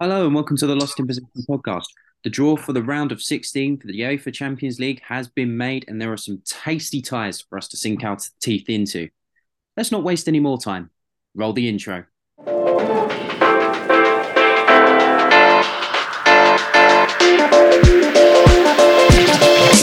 Hello 0.00 0.26
and 0.26 0.34
welcome 0.34 0.56
to 0.58 0.66
the 0.66 0.76
Lost 0.76 1.00
in 1.00 1.06
Position 1.06 1.28
podcast. 1.48 1.86
The 2.22 2.30
draw 2.30 2.56
for 2.56 2.72
the 2.72 2.82
round 2.82 3.10
of 3.10 3.20
16 3.20 3.78
for 3.78 3.86
the 3.88 4.00
UEFA 4.00 4.32
Champions 4.32 4.78
League 4.78 5.00
has 5.02 5.26
been 5.26 5.56
made, 5.56 5.84
and 5.88 6.00
there 6.00 6.12
are 6.12 6.16
some 6.16 6.40
tasty 6.44 7.02
ties 7.02 7.40
for 7.40 7.58
us 7.58 7.66
to 7.68 7.76
sink 7.76 8.04
our 8.04 8.16
teeth 8.40 8.68
into. 8.68 9.08
Let's 9.76 9.90
not 9.90 10.04
waste 10.04 10.28
any 10.28 10.38
more 10.38 10.58
time. 10.58 10.90
Roll 11.34 11.52
the 11.52 11.68
intro. 11.68 12.04
Here 12.36 12.54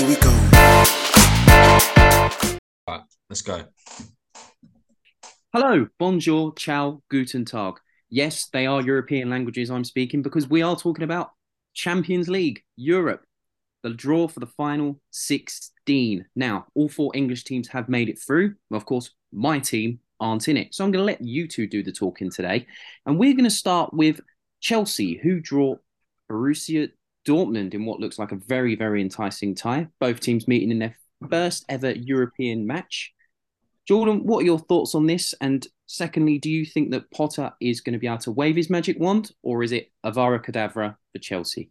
we 0.07 0.15
go. 0.15 0.31
Right, 2.87 3.03
let's 3.29 3.41
go. 3.41 3.65
Hello, 5.51 5.87
bonjour, 5.99 6.53
ciao, 6.55 7.01
guten 7.09 7.43
tag. 7.43 7.79
Yes, 8.13 8.47
they 8.53 8.67
are 8.67 8.79
European 8.79 9.31
languages 9.31 9.71
I'm 9.71 9.83
speaking 9.83 10.21
because 10.21 10.47
we 10.47 10.61
are 10.61 10.75
talking 10.75 11.03
about 11.03 11.31
Champions 11.73 12.29
League, 12.29 12.61
Europe, 12.75 13.25
the 13.81 13.89
draw 13.89 14.27
for 14.27 14.39
the 14.39 14.45
final 14.45 15.01
16. 15.09 16.23
Now, 16.35 16.67
all 16.75 16.89
four 16.89 17.09
English 17.15 17.43
teams 17.43 17.67
have 17.69 17.89
made 17.89 18.09
it 18.09 18.21
through. 18.21 18.53
Of 18.71 18.85
course, 18.85 19.09
my 19.31 19.57
team 19.57 19.97
aren't 20.19 20.47
in 20.47 20.57
it. 20.57 20.75
So 20.75 20.85
I'm 20.85 20.91
going 20.91 21.01
to 21.01 21.11
let 21.11 21.23
you 21.23 21.47
two 21.47 21.65
do 21.65 21.81
the 21.81 21.91
talking 21.91 22.29
today. 22.29 22.67
And 23.07 23.17
we're 23.17 23.33
going 23.33 23.45
to 23.45 23.49
start 23.49 23.95
with 23.95 24.21
Chelsea, 24.61 25.17
who 25.17 25.39
draw 25.39 25.77
Borussia 26.29 26.89
Dortmund 27.27 27.73
in 27.73 27.83
what 27.83 27.99
looks 27.99 28.19
like 28.19 28.31
a 28.31 28.35
very, 28.35 28.75
very 28.75 29.01
enticing 29.01 29.55
tie. 29.55 29.87
Both 29.99 30.19
teams 30.19 30.47
meeting 30.47 30.69
in 30.69 30.77
their 30.77 30.95
first 31.31 31.65
ever 31.67 31.89
European 31.89 32.67
match. 32.67 33.12
Jordan, 33.87 34.23
what 34.23 34.39
are 34.39 34.45
your 34.45 34.59
thoughts 34.59 34.95
on 34.95 35.05
this? 35.05 35.33
And 35.41 35.65
secondly, 35.87 36.39
do 36.39 36.49
you 36.49 36.65
think 36.65 36.91
that 36.91 37.11
Potter 37.11 37.51
is 37.59 37.81
going 37.81 37.93
to 37.93 37.99
be 37.99 38.07
able 38.07 38.19
to 38.19 38.31
wave 38.31 38.55
his 38.55 38.69
magic 38.69 38.99
wand, 38.99 39.31
or 39.41 39.63
is 39.63 39.71
it 39.71 39.91
Avada 40.05 40.43
Kedavra 40.43 40.95
for 41.11 41.19
Chelsea? 41.19 41.69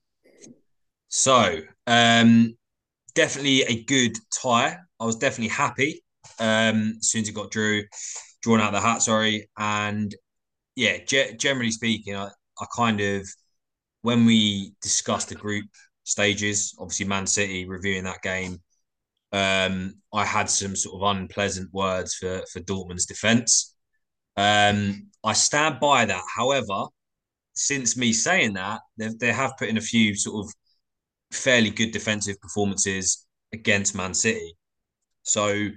So, 1.09 1.61
um, 1.87 2.57
definitely 3.15 3.63
a 3.63 3.85
good 3.85 4.17
tie. 4.33 4.79
I 5.01 5.05
was 5.05 5.17
definitely 5.17 5.49
happy 5.49 6.03
um, 6.39 6.95
as 6.99 7.09
soon 7.11 7.23
as 7.23 7.29
it 7.29 7.35
got 7.35 7.51
drew, 7.51 7.85
drawn 8.43 8.61
out 8.61 8.73
the 8.73 8.81
hat. 8.81 9.03
Sorry, 9.03 9.49
and 9.59 10.15
yeah, 10.77 10.99
ge- 10.99 11.37
generally 11.39 11.71
speaking, 11.71 12.17
I, 12.17 12.29
I 12.61 12.67
kind 12.77 13.01
of 13.01 13.27
when 14.03 14.27
we 14.27 14.75
discussed 14.83 15.29
the 15.29 15.35
group 15.35 15.67
stages, 16.05 16.75
obviously 16.79 17.07
Man 17.07 17.27
City 17.27 17.67
reviewing 17.67 18.05
that 18.05 18.23
game, 18.23 18.61
um, 19.33 19.95
I 20.13 20.25
had 20.25 20.51
some 20.51 20.77
sort 20.77 21.03
of 21.03 21.17
unpleasant 21.17 21.73
words 21.73 22.15
for 22.15 22.43
for 22.53 22.61
Dortmund's 22.61 23.07
defence. 23.07 23.75
Um, 24.37 25.11
I 25.25 25.33
stand 25.35 25.81
by 25.81 26.05
that. 26.07 26.23
However, 26.37 26.87
since 27.55 27.97
me 27.97 28.13
saying 28.13 28.55
that, 28.55 28.81
they 28.99 29.09
they 29.21 29.33
have 29.33 29.55
put 29.59 29.69
in 29.69 29.79
a 29.79 29.81
few 29.83 30.15
sort 30.17 30.47
of 30.47 30.53
fairly 31.33 31.71
good 31.71 31.93
defensive 31.93 32.41
performances 32.41 33.27
against 33.53 33.95
Man 33.95 34.15
City. 34.15 34.57
So 35.25 35.71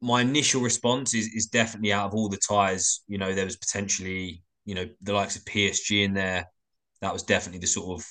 my 0.00 0.22
initial 0.22 0.62
response 0.62 1.14
is 1.14 1.28
is 1.34 1.46
definitely 1.46 1.92
out 1.92 2.06
of 2.06 2.14
all 2.14 2.28
the 2.28 2.38
ties, 2.48 3.00
you 3.08 3.18
know, 3.18 3.34
there 3.34 3.44
was 3.44 3.56
potentially, 3.56 4.42
you 4.64 4.74
know, 4.74 4.86
the 5.02 5.12
likes 5.12 5.36
of 5.36 5.44
PSG 5.44 6.04
in 6.04 6.14
there. 6.14 6.46
That 7.00 7.12
was 7.12 7.22
definitely 7.22 7.60
the 7.60 7.66
sort 7.66 8.00
of 8.00 8.06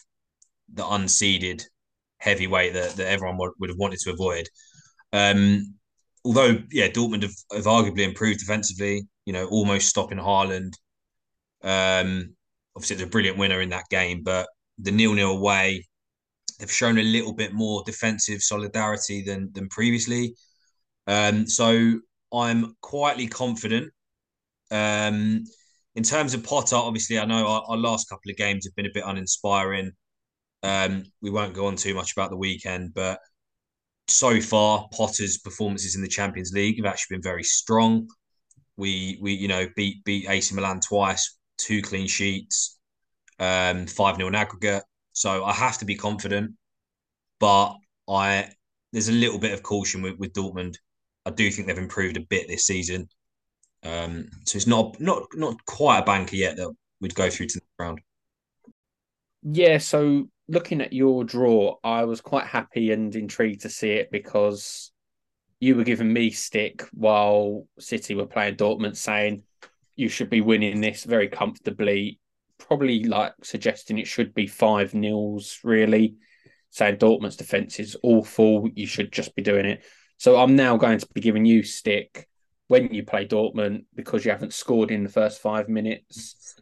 the 0.74 0.84
unseeded 0.84 1.64
heavyweight 2.20 2.74
that, 2.74 2.92
that 2.92 3.08
everyone 3.08 3.38
would, 3.38 3.52
would 3.60 3.70
have 3.70 3.78
wanted 3.78 4.00
to 4.00 4.12
avoid. 4.12 4.48
Um, 5.14 5.76
although, 6.24 6.58
yeah, 6.72 6.88
Dortmund 6.88 7.24
have, 7.24 7.34
have 7.52 7.66
arguably 7.66 8.02
improved 8.02 8.40
defensively, 8.40 9.08
you 9.26 9.34
know, 9.34 9.48
almost 9.48 9.88
stopping 9.88 10.18
Haaland. 10.18 10.74
Um, 11.64 12.36
obviously, 12.76 12.96
it's 12.96 13.04
a 13.04 13.08
brilliant 13.08 13.38
winner 13.38 13.62
in 13.62 13.70
that 13.70 13.86
game, 13.90 14.22
but 14.24 14.48
the 14.78 14.92
nil 14.92 15.14
nil 15.14 15.32
away, 15.32 15.88
they've 16.60 16.72
shown 16.72 16.98
a 16.98 17.04
little 17.04 17.34
bit 17.34 17.54
more 17.54 17.84
defensive 17.86 18.42
solidarity 18.42 19.24
than 19.24 19.50
than 19.54 19.68
previously. 19.70 20.36
Um, 21.08 21.48
so 21.48 22.00
I'm 22.34 22.76
quietly 22.82 23.28
confident. 23.28 23.92
Um, 24.72 25.44
in 25.96 26.04
terms 26.04 26.34
of 26.34 26.44
Potter, 26.44 26.76
obviously, 26.76 27.20
I 27.20 27.26
know 27.26 27.48
our, 27.48 27.64
our, 27.68 27.78
last 27.78 28.08
couple 28.08 28.30
of 28.30 28.38
games 28.38 28.66
have 28.66 28.76
been 28.76 28.86
a 28.86 28.94
bit 28.94 29.04
uninspiring. 29.06 29.92
Um, 30.64 31.04
we 31.22 31.30
won't 31.30 31.54
go 31.54 31.68
on 31.68 31.76
too 31.76 31.94
much 31.94 32.12
about 32.14 32.30
the 32.30 32.38
weekend, 32.38 32.94
but 32.94 33.20
so 34.08 34.42
far, 34.42 34.88
Potter's 34.92 35.38
performances 35.38 35.96
in 35.96 36.02
the 36.02 36.08
Champions 36.08 36.52
League 36.54 36.78
have 36.78 36.86
actually 36.86 37.18
been 37.18 37.24
very 37.24 37.44
strong. 37.44 38.08
We 38.78 39.18
we 39.22 39.34
you 39.34 39.48
know 39.48 39.68
beat 39.76 40.04
beat 40.04 40.30
AC 40.30 40.54
Milan 40.56 40.80
twice, 40.80 41.38
two 41.58 41.82
clean 41.82 42.08
sheets, 42.08 42.80
um, 43.40 43.88
five 43.88 44.16
0 44.16 44.28
in 44.28 44.36
aggregate. 44.36 44.84
So 45.14 45.44
I 45.46 45.54
have 45.54 45.78
to 45.80 45.86
be 45.86 45.96
confident, 45.96 46.52
but 47.40 47.76
I 48.10 48.50
there's 48.92 49.10
a 49.10 49.14
little 49.14 49.40
bit 49.40 49.54
of 49.54 49.64
caution 49.64 50.02
with, 50.02 50.18
with 50.18 50.34
Dortmund. 50.34 50.76
I 51.26 51.32
do 51.32 51.52
think 51.52 51.68
they've 51.68 51.78
improved 51.78 52.18
a 52.18 52.22
bit 52.22 52.48
this 52.48 52.66
season. 52.66 53.08
Um, 53.84 54.28
so 54.46 54.58
it's 54.58 54.68
not 54.68 55.00
not 55.00 55.24
not 55.36 55.64
quite 55.66 56.00
a 56.00 56.06
banker 56.06 56.36
yet 56.36 56.58
that 56.58 56.74
we'd 57.00 57.16
go 57.16 57.30
through 57.30 57.48
to 57.48 57.60
the 57.60 57.84
round. 57.84 58.02
Yeah, 59.44 59.78
so 59.78 60.28
looking 60.50 60.82
at 60.82 60.94
your 60.94 61.24
draw, 61.24 61.76
I 61.84 62.06
was 62.06 62.22
quite 62.22 62.46
happy 62.46 62.92
and 62.92 63.16
intrigued 63.16 63.62
to 63.62 63.70
see 63.70 63.92
it 63.92 64.12
because 64.12 64.92
you 65.60 65.76
were 65.76 65.84
giving 65.84 66.12
me 66.12 66.32
stick 66.32 66.88
while 66.92 67.68
City 67.78 68.16
were 68.16 68.26
playing 68.26 68.56
Dortmund, 68.56 68.98
saying 68.98 69.44
you 69.96 70.10
should 70.10 70.30
be 70.30 70.42
winning 70.42 70.82
this 70.82 71.04
very 71.04 71.28
comfortably. 71.28 72.20
Probably 72.58 73.04
like 73.04 73.34
suggesting 73.44 74.00
it 74.00 74.08
should 74.08 74.34
be 74.34 74.48
five 74.48 74.94
nils, 74.94 75.60
really. 75.64 76.16
Saying 76.72 76.98
Dortmund's 76.98 77.36
defense 77.36 77.80
is 77.80 77.96
awful. 78.04 78.68
You 78.74 78.88
should 78.88 79.12
just 79.12 79.36
be 79.36 79.42
doing 79.42 79.66
it. 79.66 79.84
So 80.18 80.38
I'm 80.38 80.56
now 80.56 80.78
going 80.78 81.00
to 81.00 81.08
be 81.14 81.22
giving 81.22 81.46
you 81.46 81.64
stick 81.64 82.28
when 82.68 82.94
you 82.94 83.04
play 83.04 83.26
Dortmund 83.26 83.86
because 83.96 84.26
you 84.26 84.32
haven't 84.32 84.54
scored 84.54 84.92
in 84.92 85.04
the 85.04 85.10
first 85.10 85.42
five 85.42 85.70
minutes. 85.70 86.60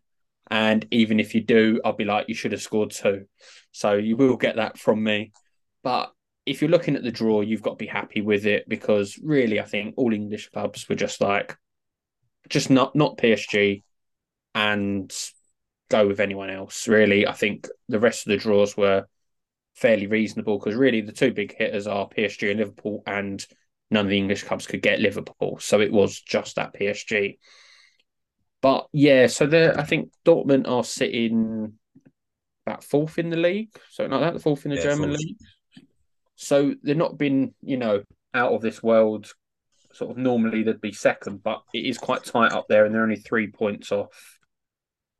And 0.50 0.86
even 0.92 1.20
if 1.20 1.36
you 1.36 1.42
do, 1.42 1.82
I'll 1.84 1.94
be 1.94 2.06
like, 2.06 2.30
you 2.30 2.36
should 2.36 2.52
have 2.54 2.62
scored 2.62 2.92
two. 2.92 3.26
So 3.72 3.94
you 3.94 4.16
will 4.16 4.38
get 4.38 4.56
that 4.56 4.78
from 4.78 5.04
me. 5.04 5.32
But 5.84 6.12
if 6.46 6.62
you're 6.62 6.72
looking 6.72 6.96
at 6.96 7.04
the 7.04 7.12
draw, 7.12 7.42
you've 7.42 7.62
got 7.62 7.72
to 7.72 7.76
be 7.76 7.88
happy 7.88 8.22
with 8.22 8.46
it 8.46 8.68
because 8.70 9.20
really, 9.22 9.60
I 9.60 9.66
think 9.66 9.96
all 9.98 10.14
English 10.14 10.50
clubs 10.50 10.88
were 10.88 10.96
just 10.96 11.20
like, 11.22 11.58
just 12.50 12.70
not 12.70 12.96
not 12.96 13.18
PSG, 13.18 13.84
and 14.56 15.14
go 15.90 16.08
with 16.08 16.22
anyone 16.22 16.50
else. 16.50 16.88
Really, 16.88 17.28
I 17.28 17.34
think 17.34 17.68
the 17.90 18.00
rest 18.00 18.26
of 18.26 18.32
the 18.32 18.38
draws 18.38 18.78
were 18.78 19.06
fairly 19.76 20.08
reasonable 20.08 20.58
because 20.58 20.76
really 20.76 21.02
the 21.02 21.12
two 21.12 21.34
big 21.34 21.54
hitters 21.56 21.86
are 21.86 22.08
PSG 22.08 22.50
and 22.50 22.60
Liverpool, 22.60 23.04
and 23.06 23.46
none 23.92 24.06
of 24.06 24.10
the 24.10 24.18
English 24.18 24.44
clubs 24.44 24.68
could 24.68 24.82
get 24.82 25.00
Liverpool, 25.00 25.60
so 25.60 25.82
it 25.82 25.92
was 25.92 26.20
just 26.22 26.56
that 26.56 26.74
PSG. 26.74 27.38
But 28.62 28.88
yeah, 28.92 29.28
so 29.28 29.46
I 29.78 29.84
think 29.84 30.12
Dortmund 30.26 30.68
are 30.68 30.84
sitting 30.84 31.74
about 32.66 32.84
fourth 32.84 33.20
in 33.20 33.30
the 33.30 33.38
league, 33.38 33.70
so 33.92 34.06
like 34.06 34.22
that, 34.22 34.34
the 34.34 34.40
fourth 34.40 34.66
in 34.66 34.72
the 34.72 34.78
yeah, 34.78 34.84
German 34.84 35.10
fourth. 35.10 35.20
league. 35.20 35.38
So 36.36 36.76
they're 36.84 36.96
not 36.96 37.18
been, 37.18 37.54
you 37.62 37.78
know, 37.78 38.04
out 38.34 38.54
of 38.54 38.62
this 38.62 38.82
world. 38.82 39.32
Sort 39.94 40.12
of 40.12 40.18
normally 40.18 40.64
they'd 40.64 40.82
be 40.82 40.92
second, 40.92 41.44
but 41.44 41.62
it 41.74 41.86
is 41.86 41.98
quite 41.98 42.24
tight 42.24 42.52
up 42.52 42.66
there, 42.68 42.86
and 42.86 42.94
they're 42.94 43.04
only 43.04 43.16
three 43.16 43.52
points 43.52 43.92
off 43.92 44.40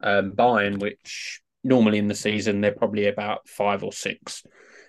um, 0.02 0.32
Bayern, 0.34 0.80
which 0.80 1.42
normally 1.64 1.98
in 1.98 2.08
the 2.08 2.16
season 2.16 2.62
they're 2.62 2.72
probably 2.72 3.08
about 3.08 3.48
five 3.48 3.84
or 3.84 3.92
six. 3.92 4.44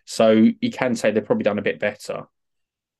So 0.04 0.30
you 0.60 0.70
can 0.70 0.94
say 0.94 1.10
they've 1.10 1.24
probably 1.24 1.44
done 1.44 1.58
a 1.58 1.62
bit 1.62 1.78
better. 1.78 2.24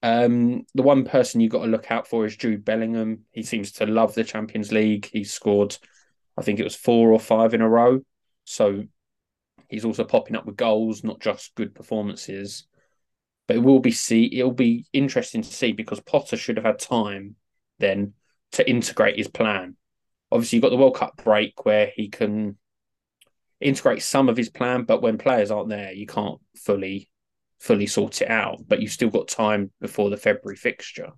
Um, 0.03 0.64
the 0.75 0.82
one 0.82 1.04
person 1.04 1.41
you've 1.41 1.53
got 1.53 1.64
to 1.64 1.70
look 1.70 1.91
out 1.91 2.06
for 2.06 2.25
is 2.25 2.36
Jude 2.36 2.64
Bellingham. 2.64 3.25
He 3.32 3.42
seems 3.42 3.72
to 3.72 3.86
love 3.86 4.14
the 4.14 4.25
Champions 4.25 4.70
League. 4.70 5.09
He 5.12 5.25
scored, 5.25 5.76
I 6.36 6.42
think 6.42 6.60
it 6.60 6.64
was 6.64 6.76
four 6.76 7.12
or 7.12 7.19
five 7.19 7.55
in 7.55 7.62
a 7.62 7.69
row. 7.69 8.00
So 8.44 8.84
he's 9.69 9.84
also 9.84 10.05
popping 10.05 10.37
up 10.37 10.46
with 10.46 10.56
goals, 10.56 11.02
not 11.02 11.20
just 11.20 11.55
good 11.55 11.75
performances. 11.75 12.67
But 13.46 13.56
it 13.56 13.61
will 13.61 13.81
be 13.81 13.90
see 13.90 14.38
it'll 14.38 14.52
be 14.52 14.87
interesting 14.93 15.43
to 15.43 15.52
see 15.52 15.72
because 15.72 16.00
Potter 16.00 16.37
should 16.37 16.56
have 16.56 16.67
had 16.67 16.78
time 16.78 17.37
then 17.78 18.12
to 18.52 18.69
integrate 18.69 19.17
his 19.17 19.28
plan. 19.28 19.76
Obviously, 20.31 20.56
you've 20.56 20.62
got 20.62 20.70
the 20.70 20.76
World 20.76 20.96
Cup 20.96 21.17
break 21.25 21.64
where 21.64 21.90
he 21.94 22.08
can 22.08 22.58
integrate 23.61 24.02
some 24.02 24.28
of 24.28 24.37
his 24.37 24.50
plan, 24.50 24.84
but 24.84 25.02
when 25.02 25.19
players 25.19 25.50
aren't 25.50 25.70
there, 25.70 25.93
you 25.93 26.06
can't 26.06 26.40
fully 26.56 27.11
fully 27.58 27.87
sort 27.87 28.22
it 28.22 28.31
out. 28.31 28.60
But 28.66 28.81
you've 28.81 28.93
still 28.93 29.10
got 29.10 29.28
time 29.28 29.70
before 29.81 30.10
the 30.10 30.16
February 30.16 30.56
fixture. 30.56 31.10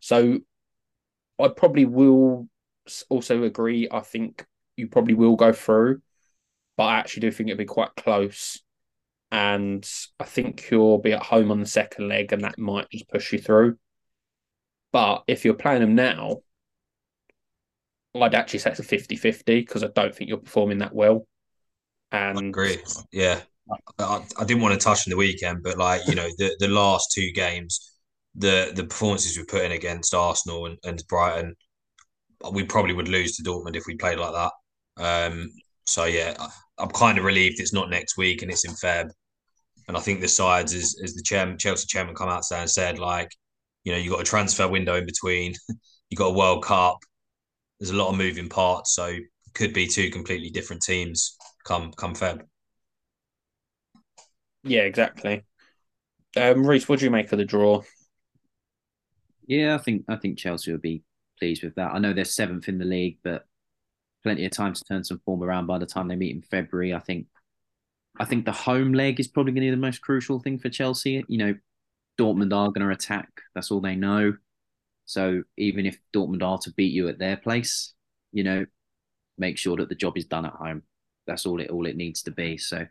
So 0.00 0.40
I 1.38 1.48
probably 1.48 1.84
will 1.84 2.48
also 3.08 3.42
agree. 3.42 3.88
I 3.90 4.00
think 4.00 4.44
you 4.76 4.88
probably 4.88 5.14
will 5.14 5.36
go 5.36 5.52
through, 5.52 6.02
but 6.76 6.84
I 6.84 6.98
actually 6.98 7.22
do 7.22 7.30
think 7.32 7.48
it'll 7.48 7.58
be 7.58 7.64
quite 7.64 7.94
close. 7.96 8.62
And 9.30 9.88
I 10.20 10.24
think 10.24 10.70
you'll 10.70 10.98
be 10.98 11.12
at 11.12 11.22
home 11.22 11.50
on 11.50 11.60
the 11.60 11.66
second 11.66 12.08
leg, 12.08 12.32
and 12.32 12.44
that 12.44 12.58
might 12.58 12.90
just 12.90 13.08
push 13.08 13.32
you 13.32 13.38
through. 13.38 13.78
But 14.92 15.24
if 15.28 15.44
you're 15.44 15.54
playing 15.54 15.80
them 15.82 15.94
now, 15.94 16.42
I'd 18.14 18.34
actually 18.34 18.60
say 18.60 18.70
it's 18.70 18.80
a 18.80 18.82
50 18.82 19.16
50 19.16 19.60
because 19.60 19.84
I 19.84 19.88
don't 19.88 20.14
think 20.14 20.28
you're 20.28 20.38
performing 20.38 20.78
that 20.78 20.94
well 20.94 21.26
And 22.12 22.38
I 22.38 22.40
agree. 22.48 22.78
Yeah, 23.12 23.42
I, 23.98 24.24
I 24.38 24.44
didn't 24.44 24.62
want 24.62 24.78
to 24.78 24.84
touch 24.84 25.06
on 25.06 25.10
the 25.10 25.16
weekend, 25.16 25.62
but 25.62 25.78
like 25.78 26.06
you 26.06 26.14
know, 26.14 26.28
the 26.38 26.56
the 26.58 26.68
last 26.68 27.12
two 27.12 27.30
games, 27.32 27.96
the 28.34 28.72
the 28.74 28.84
performances 28.84 29.36
we 29.36 29.44
put 29.44 29.64
in 29.64 29.72
against 29.72 30.14
Arsenal 30.14 30.66
and, 30.66 30.78
and 30.84 31.02
Brighton, 31.08 31.54
we 32.52 32.64
probably 32.64 32.94
would 32.94 33.08
lose 33.08 33.36
to 33.36 33.42
Dortmund 33.42 33.76
if 33.76 33.86
we 33.86 33.96
played 33.96 34.18
like 34.18 34.32
that. 34.32 34.52
Um, 35.02 35.50
so 35.86 36.04
yeah, 36.04 36.34
I, 36.38 36.48
I'm 36.78 36.90
kind 36.90 37.18
of 37.18 37.24
relieved 37.24 37.60
it's 37.60 37.72
not 37.72 37.90
next 37.90 38.16
week 38.16 38.42
and 38.42 38.50
it's 38.50 38.64
in 38.64 38.72
Feb. 38.72 39.10
And 39.88 39.96
I 39.96 40.00
think 40.00 40.20
the 40.20 40.28
sides, 40.28 40.74
as, 40.74 40.96
as 41.02 41.14
the 41.14 41.22
chairman, 41.22 41.58
Chelsea 41.58 41.86
chairman, 41.86 42.14
come 42.14 42.28
out 42.28 42.42
and 42.50 42.68
said, 42.68 42.98
like, 42.98 43.30
you 43.84 43.92
know, 43.92 43.98
you 43.98 44.10
got 44.10 44.20
a 44.20 44.24
transfer 44.24 44.66
window 44.66 44.96
in 44.96 45.06
between, 45.06 45.54
you 46.10 46.16
got 46.16 46.28
a 46.28 46.36
World 46.36 46.64
Cup. 46.64 46.98
There's 47.78 47.90
a 47.90 47.96
lot 47.96 48.10
of 48.10 48.18
moving 48.18 48.48
parts, 48.48 48.94
so 48.94 49.16
could 49.54 49.72
be 49.72 49.86
two 49.86 50.10
completely 50.10 50.50
different 50.50 50.82
teams 50.82 51.36
come 51.64 51.92
come 51.92 52.14
Feb. 52.14 52.42
Yeah, 54.66 54.82
exactly. 54.82 55.44
Um, 56.36 56.66
Reese, 56.66 56.88
what 56.88 56.98
do 56.98 57.04
you 57.04 57.10
make 57.10 57.32
of 57.32 57.38
the 57.38 57.44
draw? 57.44 57.82
Yeah, 59.46 59.74
I 59.74 59.78
think 59.78 60.04
I 60.08 60.16
think 60.16 60.38
Chelsea 60.38 60.72
will 60.72 60.78
be 60.78 61.02
pleased 61.38 61.62
with 61.62 61.74
that. 61.76 61.92
I 61.92 61.98
know 61.98 62.12
they're 62.12 62.24
seventh 62.24 62.68
in 62.68 62.78
the 62.78 62.84
league, 62.84 63.18
but 63.22 63.46
plenty 64.22 64.44
of 64.44 64.52
time 64.52 64.74
to 64.74 64.84
turn 64.84 65.04
some 65.04 65.20
form 65.24 65.42
around 65.42 65.66
by 65.66 65.78
the 65.78 65.86
time 65.86 66.08
they 66.08 66.16
meet 66.16 66.34
in 66.34 66.42
February. 66.42 66.94
I 66.94 66.98
think 67.00 67.26
I 68.18 68.24
think 68.24 68.44
the 68.44 68.52
home 68.52 68.92
leg 68.92 69.20
is 69.20 69.28
probably 69.28 69.52
going 69.52 69.62
to 69.62 69.70
be 69.72 69.76
the 69.76 69.76
most 69.76 70.02
crucial 70.02 70.40
thing 70.40 70.58
for 70.58 70.68
Chelsea. 70.70 71.24
You 71.28 71.38
know, 71.38 71.54
Dortmund 72.18 72.54
are 72.54 72.70
going 72.72 72.86
to 72.86 72.90
attack. 72.94 73.28
That's 73.54 73.70
all 73.70 73.80
they 73.80 73.96
know. 73.96 74.34
So 75.06 75.42
even 75.56 75.86
if 75.86 75.98
Dortmund 76.14 76.42
are 76.42 76.58
to 76.58 76.72
beat 76.72 76.92
you 76.92 77.08
at 77.08 77.18
their 77.18 77.36
place, 77.36 77.94
you 78.32 78.44
know, 78.44 78.66
make 79.38 79.58
sure 79.58 79.76
that 79.78 79.88
the 79.88 79.94
job 79.94 80.16
is 80.18 80.26
done 80.26 80.46
at 80.46 80.52
home. 80.54 80.82
That's 81.26 81.46
all 81.46 81.60
it 81.60 81.70
all 81.70 81.86
it 81.86 81.96
needs 81.96 82.22
to 82.24 82.30
be. 82.30 82.58
So 82.58 82.86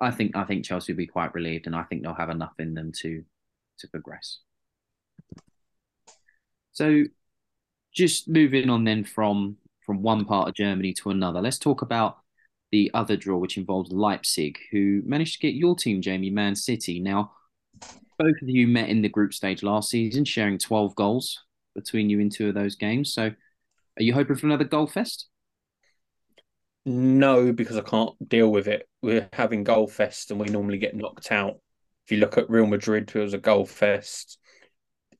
I 0.00 0.10
think 0.10 0.36
I 0.36 0.44
think 0.44 0.64
Chelsea 0.64 0.92
will 0.92 0.98
be 0.98 1.06
quite 1.06 1.34
relieved, 1.34 1.66
and 1.66 1.76
I 1.76 1.82
think 1.82 2.02
they'll 2.02 2.14
have 2.14 2.30
enough 2.30 2.54
in 2.58 2.74
them 2.74 2.92
to 3.00 3.22
to 3.78 3.88
progress. 3.88 4.38
So 6.72 7.04
just 7.92 8.28
moving 8.28 8.70
on 8.70 8.84
then 8.84 9.04
from 9.04 9.56
from 9.84 10.02
one 10.02 10.24
part 10.24 10.48
of 10.48 10.54
Germany 10.54 10.92
to 10.94 11.10
another, 11.10 11.40
let's 11.40 11.58
talk 11.58 11.82
about 11.82 12.18
the 12.70 12.90
other 12.94 13.16
draw, 13.16 13.36
which 13.38 13.56
involves 13.56 13.90
Leipzig, 13.90 14.58
who 14.70 15.02
managed 15.04 15.34
to 15.34 15.40
get 15.40 15.54
your 15.54 15.74
team, 15.74 16.00
Jamie, 16.00 16.30
Man 16.30 16.54
City. 16.54 17.00
Now, 17.00 17.32
both 18.18 18.36
of 18.40 18.48
you 18.48 18.68
met 18.68 18.88
in 18.88 19.02
the 19.02 19.08
group 19.08 19.34
stage 19.34 19.62
last 19.62 19.90
season, 19.90 20.24
sharing 20.24 20.58
12 20.58 20.94
goals 20.94 21.40
between 21.74 22.08
you 22.08 22.20
in 22.20 22.30
two 22.30 22.48
of 22.48 22.54
those 22.54 22.76
games. 22.76 23.12
So, 23.12 23.32
are 23.98 24.02
you 24.02 24.14
hoping 24.14 24.36
for 24.36 24.46
another 24.46 24.64
goal 24.64 24.86
fest? 24.86 25.26
No, 26.86 27.52
because 27.52 27.76
I 27.76 27.82
can't 27.82 28.28
deal 28.28 28.50
with 28.50 28.66
it. 28.66 28.88
We're 29.02 29.28
having 29.32 29.64
goal 29.64 29.86
fest 29.86 30.30
and 30.30 30.40
we 30.40 30.48
normally 30.48 30.78
get 30.78 30.96
knocked 30.96 31.30
out. 31.30 31.56
If 32.06 32.12
you 32.12 32.18
look 32.18 32.38
at 32.38 32.50
Real 32.50 32.66
Madrid, 32.66 33.10
it 33.14 33.18
was 33.18 33.34
a 33.34 33.38
goal 33.38 33.66
fest. 33.66 34.38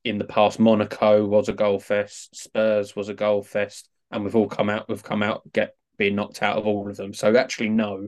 In 0.03 0.17
the 0.17 0.25
past, 0.25 0.59
Monaco 0.59 1.25
was 1.25 1.49
a 1.49 1.53
goal 1.53 1.79
fest. 1.79 2.35
Spurs 2.35 2.95
was 2.95 3.09
a 3.09 3.13
goal 3.13 3.43
fest 3.43 3.87
and 4.09 4.23
we've 4.23 4.35
all 4.35 4.47
come 4.47 4.69
out. 4.69 4.89
We've 4.89 5.03
come 5.03 5.21
out 5.21 5.43
get 5.53 5.75
being 5.97 6.15
knocked 6.15 6.41
out 6.41 6.57
of 6.57 6.65
all 6.65 6.89
of 6.89 6.97
them. 6.97 7.13
So 7.13 7.35
actually, 7.35 7.69
no. 7.69 8.07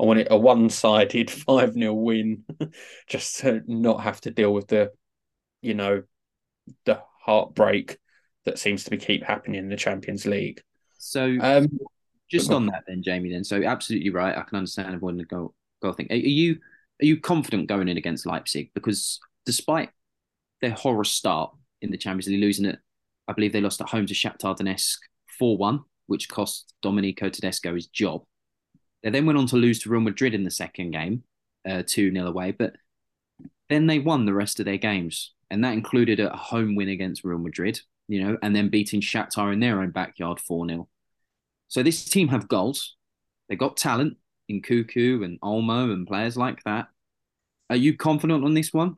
I 0.00 0.04
want 0.04 0.18
it 0.18 0.28
a 0.30 0.36
one-sided 0.36 1.30
five 1.46 1.74
0 1.74 1.94
win, 1.94 2.44
just 3.08 3.40
to 3.40 3.62
not 3.66 4.02
have 4.02 4.20
to 4.22 4.30
deal 4.30 4.52
with 4.52 4.68
the, 4.68 4.90
you 5.62 5.74
know, 5.74 6.02
the 6.84 7.00
heartbreak 7.20 7.98
that 8.44 8.58
seems 8.58 8.84
to 8.84 8.90
be 8.90 8.98
keep 8.98 9.22
happening 9.22 9.58
in 9.58 9.68
the 9.68 9.76
Champions 9.76 10.26
League. 10.26 10.60
So, 10.98 11.36
um, 11.40 11.68
just 12.32 12.50
on 12.50 12.66
that, 12.66 12.84
then, 12.86 13.02
Jamie. 13.02 13.30
Then, 13.30 13.44
so 13.44 13.62
absolutely 13.62 14.10
right. 14.10 14.36
I 14.36 14.42
can 14.42 14.58
understand 14.58 14.94
avoiding 14.94 15.18
the 15.18 15.24
goal 15.24 15.54
goal 15.82 15.92
thing. 15.92 16.08
Are, 16.10 16.16
you 16.16 16.58
are 17.00 17.04
you 17.04 17.20
confident 17.20 17.68
going 17.68 17.88
in 17.88 17.96
against 17.96 18.26
Leipzig 18.26 18.70
because 18.74 19.20
despite 19.44 19.90
their 20.60 20.70
horror 20.70 21.04
start 21.04 21.52
in 21.82 21.90
the 21.90 21.98
Champions 21.98 22.28
League, 22.28 22.40
losing 22.40 22.64
it, 22.64 22.78
I 23.28 23.32
believe 23.32 23.52
they 23.52 23.60
lost 23.60 23.80
at 23.80 23.88
home 23.88 24.06
to 24.06 24.14
Shakhtar 24.14 24.56
Donetsk 24.56 24.96
4 25.38 25.56
1, 25.56 25.80
which 26.06 26.28
cost 26.28 26.74
Domenico 26.82 27.28
Tedesco 27.28 27.74
his 27.74 27.86
job. 27.86 28.22
They 29.02 29.10
then 29.10 29.26
went 29.26 29.38
on 29.38 29.46
to 29.48 29.56
lose 29.56 29.80
to 29.80 29.90
Real 29.90 30.00
Madrid 30.00 30.34
in 30.34 30.44
the 30.44 30.50
second 30.50 30.92
game, 30.92 31.24
uh, 31.68 31.82
2 31.86 32.10
uh, 32.10 32.14
0 32.14 32.26
away, 32.26 32.52
but 32.52 32.76
then 33.68 33.86
they 33.86 33.98
won 33.98 34.26
the 34.26 34.34
rest 34.34 34.60
of 34.60 34.66
their 34.66 34.76
games. 34.76 35.34
And 35.50 35.64
that 35.64 35.74
included 35.74 36.20
a 36.20 36.34
home 36.34 36.76
win 36.76 36.88
against 36.88 37.24
Real 37.24 37.38
Madrid, 37.38 37.80
you 38.08 38.24
know, 38.24 38.38
and 38.42 38.54
then 38.54 38.68
beating 38.68 39.00
Shakhtar 39.00 39.52
in 39.52 39.60
their 39.60 39.80
own 39.80 39.90
backyard 39.90 40.40
4 40.40 40.68
0. 40.68 40.88
So 41.72 41.82
this 41.82 42.04
team 42.04 42.28
have 42.28 42.48
goals. 42.48 42.96
They 43.48 43.56
got 43.56 43.78
talent 43.78 44.18
in 44.46 44.60
Nkunku 44.60 45.24
and 45.24 45.40
Olmo 45.40 45.90
and 45.90 46.06
players 46.06 46.36
like 46.36 46.62
that. 46.64 46.88
Are 47.70 47.76
you 47.76 47.96
confident 47.96 48.44
on 48.44 48.52
this 48.52 48.74
one? 48.74 48.96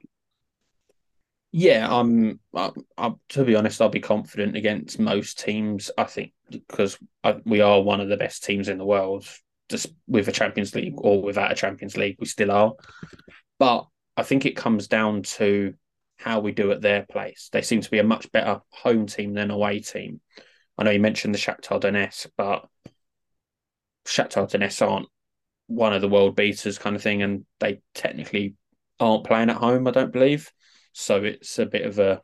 Yeah, 1.53 1.87
I'm, 1.89 2.41
I'm, 2.53 2.73
I'm, 2.99 3.15
To 3.29 3.45
be 3.45 3.55
honest, 3.55 3.81
I'll 3.81 3.91
be 3.91 4.01
confident 4.01 4.57
against 4.57 4.99
most 4.99 5.39
teams. 5.39 5.93
I 5.97 6.03
think 6.03 6.33
because 6.51 6.99
I, 7.23 7.37
we 7.45 7.61
are 7.61 7.81
one 7.81 8.01
of 8.01 8.09
the 8.09 8.17
best 8.17 8.43
teams 8.43 8.69
in 8.69 8.79
the 8.79 8.85
world, 8.85 9.25
just 9.69 9.95
with 10.09 10.27
a 10.27 10.33
Champions 10.33 10.75
League 10.75 10.95
or 10.97 11.23
without 11.23 11.53
a 11.53 11.55
Champions 11.55 11.97
League, 11.97 12.17
we 12.19 12.27
still 12.27 12.51
are. 12.51 12.73
But 13.61 13.87
I 14.17 14.25
think 14.25 14.47
it 14.47 14.57
comes 14.57 14.89
down 14.89 15.23
to 15.23 15.75
how 16.17 16.41
we 16.41 16.51
do 16.51 16.73
at 16.73 16.83
their 16.83 17.07
place. 17.09 17.51
They 17.53 17.63
seem 17.63 17.83
to 17.83 17.91
be 17.93 18.01
a 18.01 18.05
much 18.05 18.33
better 18.33 18.63
home 18.71 19.07
team 19.07 19.33
than 19.33 19.53
away 19.53 19.79
team. 19.79 20.21
I 20.77 20.83
know 20.85 20.91
you 20.91 21.01
mentioned 21.01 21.35
the 21.35 21.39
Shakhtar 21.39 21.81
Donetsk, 21.81 22.29
but 22.37 22.69
Shakhtar 24.07 24.51
Donetsk 24.51 24.87
aren't 24.87 25.09
one 25.67 25.93
of 25.93 26.01
the 26.01 26.09
world 26.09 26.37
beaters 26.37 26.79
kind 26.79 26.97
of 26.97 27.03
thing, 27.03 27.23
and 27.23 27.45
they 27.61 27.81
technically 27.95 28.55
aren't 29.01 29.25
playing 29.25 29.51
at 29.51 29.57
home. 29.57 29.87
I 29.87 29.93
don't 29.93 30.13
believe. 30.13 30.53
So 30.93 31.23
it's 31.25 31.59
a 31.59 31.67
bit 31.67 31.87
of 31.87 31.99
a 31.99 32.21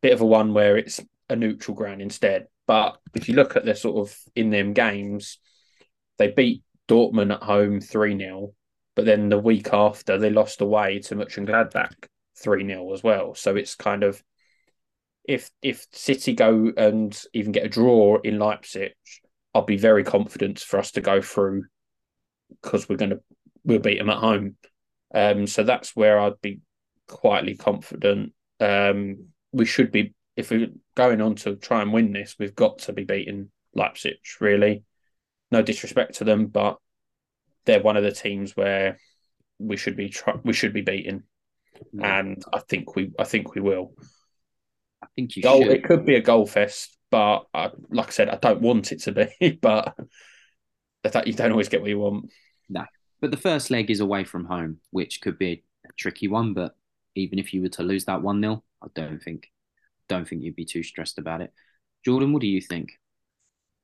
bit 0.00 0.12
of 0.12 0.20
a 0.20 0.26
one 0.26 0.54
where 0.54 0.76
it's 0.76 1.00
a 1.28 1.36
neutral 1.36 1.76
ground 1.76 2.02
instead. 2.02 2.46
But 2.66 2.98
if 3.14 3.28
you 3.28 3.34
look 3.34 3.56
at 3.56 3.64
the 3.64 3.74
sort 3.74 4.08
of 4.08 4.16
in 4.34 4.50
them 4.50 4.72
games, 4.72 5.38
they 6.18 6.30
beat 6.30 6.62
Dortmund 6.88 7.32
at 7.32 7.42
home 7.42 7.80
3 7.80 8.18
0, 8.18 8.54
but 8.94 9.04
then 9.04 9.28
the 9.28 9.38
week 9.38 9.72
after 9.72 10.18
they 10.18 10.30
lost 10.30 10.60
away 10.60 11.00
to 11.00 11.16
Mönchengladbach 11.16 12.06
3 12.36 12.66
0 12.66 12.92
as 12.92 13.02
well. 13.02 13.34
So 13.34 13.56
it's 13.56 13.74
kind 13.74 14.02
of 14.02 14.22
if 15.24 15.50
if 15.62 15.86
City 15.92 16.34
go 16.34 16.72
and 16.76 17.18
even 17.32 17.52
get 17.52 17.64
a 17.64 17.68
draw 17.68 18.18
in 18.22 18.38
Leipzig, 18.38 18.92
I'll 19.54 19.64
be 19.64 19.76
very 19.76 20.04
confident 20.04 20.60
for 20.60 20.78
us 20.78 20.92
to 20.92 21.00
go 21.00 21.20
through 21.20 21.64
because 22.62 22.88
we're 22.88 22.96
going 22.96 23.10
to 23.10 23.20
we'll 23.64 23.78
beat 23.78 23.98
them 23.98 24.10
at 24.10 24.18
home. 24.18 24.56
Um, 25.14 25.46
so 25.46 25.62
that's 25.62 25.96
where 25.96 26.18
I'd 26.18 26.40
be 26.42 26.60
quietly 27.08 27.56
confident. 27.56 28.32
Um, 28.60 29.28
we 29.52 29.64
should 29.64 29.90
be 29.90 30.14
if 30.36 30.50
we're 30.50 30.68
going 30.94 31.20
on 31.20 31.36
to 31.36 31.56
try 31.56 31.80
and 31.80 31.92
win 31.92 32.12
this, 32.12 32.36
we've 32.38 32.54
got 32.54 32.78
to 32.80 32.92
be 32.92 33.04
beating 33.04 33.50
Leipzig. 33.74 34.16
Really, 34.40 34.84
no 35.50 35.62
disrespect 35.62 36.16
to 36.16 36.24
them, 36.24 36.46
but 36.46 36.78
they're 37.64 37.82
one 37.82 37.96
of 37.96 38.02
the 38.02 38.12
teams 38.12 38.56
where 38.56 38.98
we 39.58 39.76
should 39.76 39.96
be 39.96 40.10
try- 40.10 40.38
we 40.44 40.52
should 40.52 40.74
be 40.74 40.82
beating, 40.82 41.22
and 41.98 42.42
I 42.52 42.58
think 42.58 42.94
we 42.94 43.12
I 43.18 43.24
think 43.24 43.54
we 43.54 43.62
will. 43.62 43.94
I 45.14 45.20
think 45.20 45.36
you 45.36 45.42
goal, 45.42 45.62
should. 45.62 45.72
It 45.72 45.84
could 45.84 46.04
be 46.04 46.16
a 46.16 46.20
goal 46.20 46.46
fest, 46.46 46.96
but 47.10 47.46
I, 47.54 47.70
like 47.90 48.08
I 48.08 48.10
said, 48.10 48.28
I 48.28 48.36
don't 48.36 48.60
want 48.60 48.92
it 48.92 49.02
to 49.02 49.12
be. 49.12 49.58
But 49.62 51.12
that 51.12 51.26
you 51.26 51.34
don't 51.34 51.50
always 51.50 51.68
get 51.68 51.82
what 51.82 51.90
you 51.90 51.98
want. 51.98 52.30
No, 52.70 52.84
but 53.20 53.30
the 53.30 53.36
first 53.36 53.70
leg 53.70 53.90
is 53.90 54.00
away 54.00 54.24
from 54.24 54.46
home, 54.46 54.78
which 54.90 55.20
could 55.20 55.38
be 55.38 55.64
a 55.86 55.92
tricky 55.98 56.28
one. 56.28 56.54
But 56.54 56.74
even 57.14 57.38
if 57.38 57.52
you 57.52 57.60
were 57.60 57.68
to 57.68 57.82
lose 57.82 58.06
that 58.06 58.22
one 58.22 58.40
0 58.40 58.64
I 58.82 58.86
don't 58.94 59.22
think 59.22 59.50
don't 60.08 60.26
think 60.26 60.42
you'd 60.42 60.56
be 60.56 60.64
too 60.64 60.82
stressed 60.82 61.18
about 61.18 61.40
it. 61.40 61.52
Jordan, 62.04 62.32
what 62.32 62.42
do 62.42 62.48
you 62.48 62.60
think? 62.60 62.90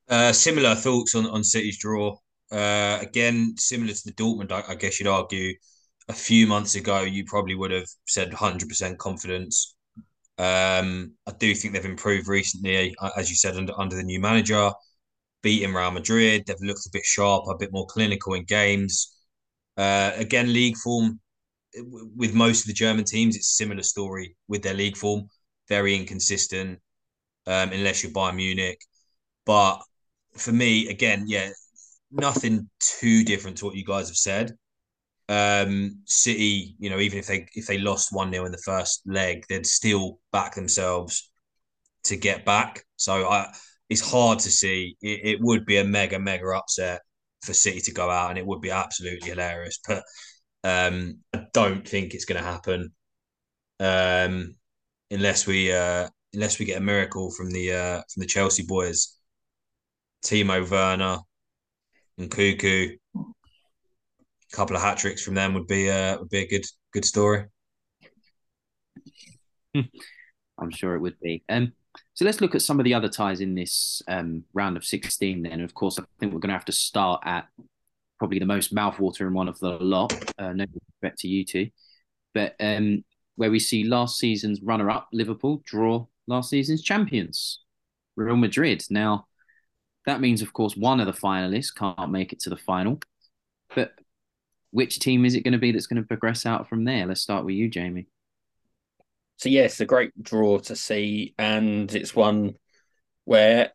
Uh, 0.08 0.32
similar 0.32 0.74
thoughts 0.74 1.14
on, 1.14 1.26
on 1.26 1.44
City's 1.44 1.78
draw. 1.78 2.16
Uh, 2.50 2.98
again, 3.00 3.54
similar 3.56 3.92
to 3.92 4.02
the 4.04 4.12
Dortmund, 4.12 4.50
I, 4.50 4.72
I, 4.72 4.74
guess 4.74 4.98
you'd 4.98 5.06
argue 5.06 5.54
a 6.08 6.12
few 6.12 6.48
months 6.48 6.74
ago, 6.74 7.02
you 7.02 7.24
probably 7.24 7.54
would 7.54 7.70
have 7.70 7.86
said 8.06 8.32
100% 8.32 8.98
confidence. 8.98 9.76
Um, 10.40 11.12
I 11.26 11.32
do 11.38 11.54
think 11.54 11.74
they've 11.74 11.84
improved 11.84 12.26
recently, 12.26 12.94
uh, 12.98 13.10
as 13.16 13.28
you 13.28 13.36
said, 13.36 13.56
under, 13.56 13.78
under 13.78 13.94
the 13.94 14.02
new 14.02 14.20
manager, 14.20 14.70
beating 15.42 15.74
Real 15.74 15.90
Madrid. 15.90 16.44
They've 16.46 16.56
looked 16.62 16.86
a 16.86 16.90
bit 16.92 17.04
sharper, 17.04 17.52
a 17.52 17.58
bit 17.58 17.72
more 17.72 17.86
clinical 17.86 18.32
in 18.32 18.44
games. 18.44 19.14
Uh, 19.76 20.12
again, 20.16 20.50
league 20.50 20.78
form 20.78 21.20
with 22.16 22.32
most 22.32 22.62
of 22.62 22.68
the 22.68 22.72
German 22.72 23.04
teams, 23.04 23.36
it's 23.36 23.52
a 23.52 23.54
similar 23.54 23.82
story 23.82 24.34
with 24.48 24.62
their 24.62 24.74
league 24.74 24.96
form. 24.96 25.28
Very 25.68 25.94
inconsistent, 25.94 26.80
um, 27.46 27.72
unless 27.72 28.02
you're 28.02 28.12
Bayern 28.12 28.36
Munich. 28.36 28.80
But 29.44 29.80
for 30.36 30.52
me, 30.52 30.88
again, 30.88 31.24
yeah, 31.26 31.50
nothing 32.10 32.70
too 32.80 33.24
different 33.24 33.58
to 33.58 33.66
what 33.66 33.76
you 33.76 33.84
guys 33.84 34.08
have 34.08 34.16
said. 34.16 34.56
Um, 35.30 36.02
City, 36.06 36.74
you 36.80 36.90
know, 36.90 36.98
even 36.98 37.18
if 37.20 37.28
they 37.28 37.46
if 37.54 37.66
they 37.66 37.78
lost 37.78 38.12
one 38.12 38.32
0 38.32 38.46
in 38.46 38.52
the 38.52 38.58
first 38.58 39.02
leg, 39.06 39.44
they'd 39.48 39.66
still 39.66 40.18
back 40.32 40.56
themselves 40.56 41.30
to 42.04 42.16
get 42.16 42.44
back. 42.44 42.84
So 42.96 43.28
I, 43.28 43.54
it's 43.88 44.00
hard 44.00 44.40
to 44.40 44.50
see. 44.50 44.96
It, 45.02 45.20
it 45.24 45.38
would 45.40 45.66
be 45.66 45.78
a 45.78 45.84
mega 45.84 46.18
mega 46.18 46.48
upset 46.56 47.02
for 47.42 47.54
City 47.54 47.80
to 47.82 47.92
go 47.92 48.10
out, 48.10 48.30
and 48.30 48.38
it 48.38 48.46
would 48.46 48.60
be 48.60 48.70
absolutely 48.72 49.28
hilarious. 49.30 49.78
But 49.86 50.02
um, 50.64 51.20
I 51.34 51.46
don't 51.54 51.86
think 51.86 52.14
it's 52.14 52.24
going 52.24 52.42
to 52.42 52.48
happen 52.48 52.92
um, 53.80 54.56
unless 55.10 55.46
we 55.46 55.72
uh, 55.72 56.08
unless 56.34 56.58
we 56.58 56.66
get 56.66 56.78
a 56.78 56.84
miracle 56.84 57.30
from 57.32 57.50
the 57.50 57.72
uh, 57.72 58.02
from 58.12 58.20
the 58.20 58.26
Chelsea 58.26 58.64
boys, 58.64 59.16
Timo 60.24 60.68
Werner 60.68 61.18
and 62.18 62.30
Cuckoo. 62.30 62.96
A 64.52 64.56
couple 64.56 64.76
of 64.76 64.82
hat 64.82 64.98
tricks 64.98 65.22
from 65.22 65.34
them 65.34 65.54
would 65.54 65.66
be 65.66 65.90
uh, 65.90 66.18
would 66.18 66.30
be 66.30 66.38
a 66.38 66.48
good 66.48 66.66
good 66.92 67.04
story. 67.04 67.44
I'm 69.74 70.70
sure 70.70 70.94
it 70.94 71.00
would 71.00 71.18
be. 71.20 71.42
Um, 71.48 71.72
so 72.14 72.24
let's 72.24 72.40
look 72.40 72.54
at 72.54 72.62
some 72.62 72.78
of 72.78 72.84
the 72.84 72.94
other 72.94 73.08
ties 73.08 73.40
in 73.40 73.54
this 73.54 74.02
um, 74.08 74.44
round 74.52 74.76
of 74.76 74.84
16 74.84 75.42
then. 75.42 75.60
Of 75.60 75.74
course, 75.74 75.98
I 75.98 76.04
think 76.18 76.32
we're 76.32 76.40
going 76.40 76.50
to 76.50 76.54
have 76.54 76.66
to 76.66 76.72
start 76.72 77.22
at 77.24 77.48
probably 78.18 78.38
the 78.38 78.46
most 78.46 78.74
mouthwatering 78.74 79.32
one 79.32 79.48
of 79.48 79.58
the 79.58 79.70
lot. 79.70 80.12
Uh, 80.38 80.52
no 80.52 80.66
respect 81.00 81.20
to 81.20 81.28
you 81.28 81.44
two. 81.44 81.70
But 82.34 82.54
um, 82.60 83.04
where 83.36 83.50
we 83.50 83.58
see 83.58 83.84
last 83.84 84.18
season's 84.18 84.60
runner-up, 84.62 85.08
Liverpool, 85.12 85.62
draw 85.64 86.06
last 86.26 86.50
season's 86.50 86.82
champions, 86.82 87.62
Real 88.16 88.36
Madrid. 88.36 88.84
Now, 88.90 89.26
that 90.06 90.20
means, 90.20 90.42
of 90.42 90.52
course, 90.52 90.76
one 90.76 91.00
of 91.00 91.06
the 91.06 91.12
finalists 91.12 91.74
can't 91.74 92.10
make 92.10 92.32
it 92.32 92.40
to 92.40 92.50
the 92.50 92.56
final. 92.56 93.00
But 93.74 93.92
which 94.70 94.98
team 94.98 95.24
is 95.24 95.34
it 95.34 95.42
going 95.42 95.52
to 95.52 95.58
be 95.58 95.72
that's 95.72 95.86
going 95.86 96.02
to 96.02 96.06
progress 96.06 96.46
out 96.46 96.68
from 96.68 96.84
there? 96.84 97.06
Let's 97.06 97.20
start 97.20 97.44
with 97.44 97.54
you, 97.54 97.68
Jamie. 97.68 98.06
So 99.36 99.48
yeah, 99.48 99.68
a 99.80 99.84
great 99.86 100.12
draw 100.22 100.58
to 100.58 100.76
see, 100.76 101.34
and 101.38 101.92
it's 101.94 102.14
one 102.14 102.54
where 103.24 103.70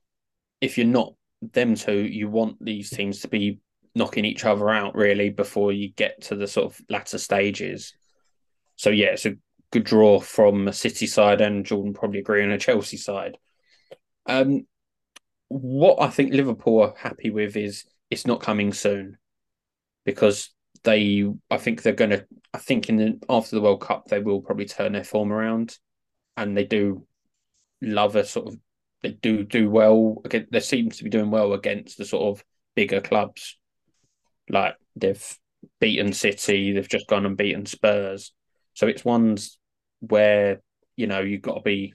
if 0.62 0.78
you're 0.78 0.88
not 0.88 1.16
them 1.42 1.76
two, 1.76 2.06
you 2.06 2.30
want 2.30 2.64
these 2.64 2.90
teams 2.90 3.22
to 3.22 3.28
be 3.28 3.60
knocking 3.96 4.26
each 4.26 4.46
other 4.46 4.70
out 4.70 4.96
really 4.96 5.30
before 5.30 5.72
you 5.72 5.90
get 5.90 6.22
to 6.24 6.36
the 6.36 6.48
sort 6.48 6.68
of 6.68 6.82
latter 6.90 7.18
stages. 7.18 7.94
So 8.76 8.90
yeah, 8.90 9.08
it's 9.08 9.26
a 9.26 9.38
good 9.72 9.86
draw 9.86 10.20
from 10.20 10.68
a 10.68 10.74
City 10.74 11.08
side, 11.08 11.42
and 11.42 11.66
Jordan 11.66 11.94
probably 11.94 12.20
agree 12.20 12.44
on 12.44 12.52
a 12.52 12.58
Chelsea 12.58 12.98
side. 12.98 13.38
Um, 14.26 14.68
what 15.48 16.02
I 16.02 16.10
think 16.10 16.34
Liverpool 16.34 16.82
are 16.82 16.94
happy 16.98 17.30
with 17.30 17.56
is 17.56 17.86
it's 18.10 18.28
not 18.28 18.42
coming 18.42 18.74
soon 18.74 19.18
because 20.06 20.54
they 20.86 21.26
I 21.52 21.58
think 21.58 21.82
they're 21.82 21.94
going 21.94 22.12
to 22.12 22.26
I 22.54 22.60
think 22.60 22.88
in 22.88 22.96
the 22.96 23.20
after 23.30 23.56
the 23.56 23.62
World 23.62 23.82
Cup 23.82 24.08
they 24.08 24.20
will 24.20 24.42
probably 24.42 24.66
turn 24.66 24.94
their 24.94 25.04
form 25.04 25.34
around. 25.34 25.78
And 26.38 26.56
they 26.56 26.64
do 26.64 27.06
love 27.82 28.16
a 28.16 28.26
sort 28.26 28.48
of 28.48 28.60
they 29.04 29.12
do 29.12 29.44
do 29.44 29.70
well 29.70 30.22
again 30.24 30.48
they 30.52 30.60
seem 30.62 30.90
to 30.90 31.04
be 31.04 31.10
doing 31.10 31.30
well 31.30 31.54
against 31.54 31.98
the 31.98 32.06
sort 32.06 32.38
of 32.38 32.46
bigger 32.76 33.02
clubs. 33.02 33.58
Like 34.50 34.76
they've 34.96 35.38
beaten 35.80 36.14
City 36.14 36.72
they've 36.72 36.88
just 36.88 37.08
gone 37.08 37.26
and 37.26 37.36
beaten 37.36 37.66
Spurs. 37.66 38.32
So 38.74 38.88
it's 38.88 39.04
ones 39.04 39.58
where 40.00 40.62
you 40.96 41.08
know 41.08 41.20
you've 41.20 41.42
got 41.42 41.56
to 41.56 41.62
be 41.62 41.94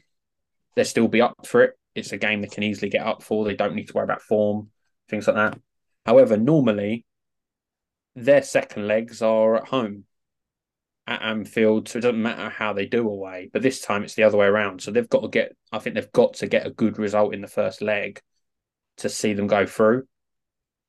they 0.76 0.84
still 0.84 1.08
be 1.08 1.22
up 1.22 1.46
for 1.46 1.62
it. 1.62 1.74
It's 1.94 2.12
a 2.12 2.18
game 2.18 2.40
they 2.40 2.48
can 2.48 2.62
easily 2.62 2.90
get 2.90 3.06
up 3.06 3.22
for. 3.22 3.44
They 3.44 3.56
don't 3.56 3.74
need 3.74 3.88
to 3.88 3.94
worry 3.94 4.04
about 4.04 4.22
form 4.22 4.70
things 5.08 5.26
like 5.26 5.36
that. 5.36 5.58
However 6.06 6.36
normally 6.36 7.04
their 8.24 8.42
second 8.42 8.86
legs 8.86 9.22
are 9.22 9.56
at 9.56 9.68
home 9.68 10.04
at 11.06 11.22
Anfield, 11.22 11.88
so 11.88 11.98
it 11.98 12.02
doesn't 12.02 12.22
matter 12.22 12.48
how 12.50 12.72
they 12.72 12.86
do 12.86 13.08
away. 13.08 13.50
But 13.52 13.62
this 13.62 13.80
time 13.80 14.04
it's 14.04 14.14
the 14.14 14.22
other 14.22 14.38
way 14.38 14.46
around. 14.46 14.80
So 14.82 14.90
they've 14.90 15.08
got 15.08 15.22
to 15.22 15.28
get, 15.28 15.56
I 15.72 15.78
think 15.78 15.94
they've 15.94 16.12
got 16.12 16.34
to 16.34 16.46
get 16.46 16.66
a 16.66 16.70
good 16.70 16.98
result 16.98 17.34
in 17.34 17.40
the 17.40 17.48
first 17.48 17.82
leg 17.82 18.20
to 18.98 19.08
see 19.08 19.32
them 19.32 19.46
go 19.46 19.66
through. 19.66 20.04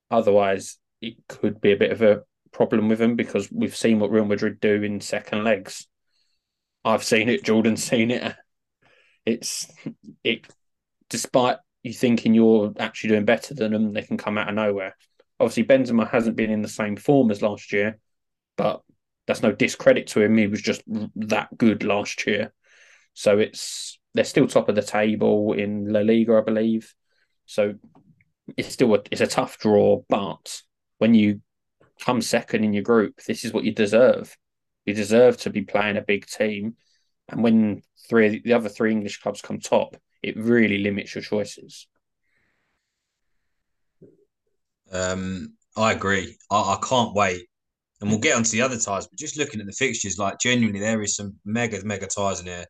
Otherwise, 0.10 0.78
it 1.02 1.16
could 1.28 1.60
be 1.62 1.72
a 1.72 1.78
bit 1.78 1.92
of 1.92 2.02
a 2.02 2.22
problem 2.52 2.90
with 2.90 3.00
them 3.00 3.16
because 3.16 3.52
we've 3.52 3.76
seen 3.76 4.00
what 4.00 4.12
Real 4.12 4.26
Madrid 4.26 4.60
do 4.60 4.84
in 4.84 5.00
second 5.00 5.44
legs. 5.44 5.88
I've 6.84 7.04
seen 7.04 7.30
it, 7.30 7.44
Jordan's 7.44 7.84
seen 7.90 8.12
it. 8.12 8.36
It's 9.26 9.72
it, 10.24 10.48
despite 11.10 11.58
you 11.84 11.94
thinking 11.94 12.34
you're 12.34 12.74
actually 12.80 13.12
doing 13.12 13.26
better 13.26 13.54
than 13.54 13.72
them, 13.72 13.94
they 13.94 14.02
can 14.04 14.18
come 14.18 14.38
out 14.38 14.50
of 14.50 14.56
nowhere. 14.56 14.96
Obviously, 15.42 15.64
Benzema 15.64 16.10
hasn't 16.10 16.36
been 16.36 16.52
in 16.52 16.62
the 16.62 16.68
same 16.68 16.96
form 16.96 17.32
as 17.32 17.42
last 17.42 17.74
year, 17.74 17.98
but 18.58 18.82
that's 19.26 19.42
no 19.42 19.52
discredit 19.52 20.08
to 20.08 20.22
him. 20.22 20.38
He 20.38 20.46
was 20.48 20.62
just 20.62 20.84
that 21.16 21.50
good 21.58 21.84
last 21.84 22.28
year. 22.28 22.54
So 23.14 23.40
it's 23.40 24.00
they're 24.14 24.24
still 24.24 24.48
top 24.48 24.70
of 24.70 24.76
the 24.76 24.82
table 24.82 25.54
in 25.54 25.92
La 25.92 26.02
Liga, 26.02 26.38
I 26.38 26.42
believe. 26.42 26.94
So 27.46 27.74
it's 28.56 28.74
still 28.74 28.94
a, 28.94 29.00
it's 29.10 29.22
a 29.22 29.28
tough 29.28 29.58
draw, 29.58 30.04
but 30.10 30.62
when 31.00 31.14
you 31.14 31.42
come 32.00 32.22
second 32.22 32.64
in 32.64 32.74
your 32.74 32.84
group, 32.84 33.22
this 33.26 33.44
is 33.44 33.52
what 33.52 33.64
you 33.64 33.74
deserve. 33.74 34.38
You 34.86 34.94
deserve 34.94 35.38
to 35.38 35.50
be 35.50 35.62
playing 35.62 35.98
a 35.98 36.02
big 36.02 36.26
team, 36.28 36.76
and 37.30 37.44
when 37.44 37.82
three 38.08 38.42
the 38.44 38.54
other 38.54 38.70
three 38.70 38.92
English 38.92 39.22
clubs 39.22 39.42
come 39.42 39.60
top, 39.60 39.98
it 40.22 40.38
really 40.38 40.80
limits 40.80 41.16
your 41.16 41.24
choices. 41.24 41.88
Um, 44.92 45.54
I 45.78 45.94
agree. 45.94 46.38
I, 46.50 46.56
I 46.56 46.80
can't 46.88 47.14
wait. 47.14 47.48
And 48.02 48.10
we'll 48.10 48.20
get 48.20 48.36
onto 48.36 48.50
the 48.50 48.64
other 48.64 48.80
ties, 48.80 49.06
but 49.06 49.20
just 49.20 49.38
looking 49.38 49.60
at 49.60 49.68
the 49.68 49.74
fixtures, 49.74 50.18
like 50.18 50.40
genuinely, 50.40 50.80
there 50.80 51.04
is 51.04 51.16
some 51.16 51.36
mega, 51.46 51.86
mega 51.86 52.08
ties 52.08 52.40
in 52.40 52.48
here 52.48 52.66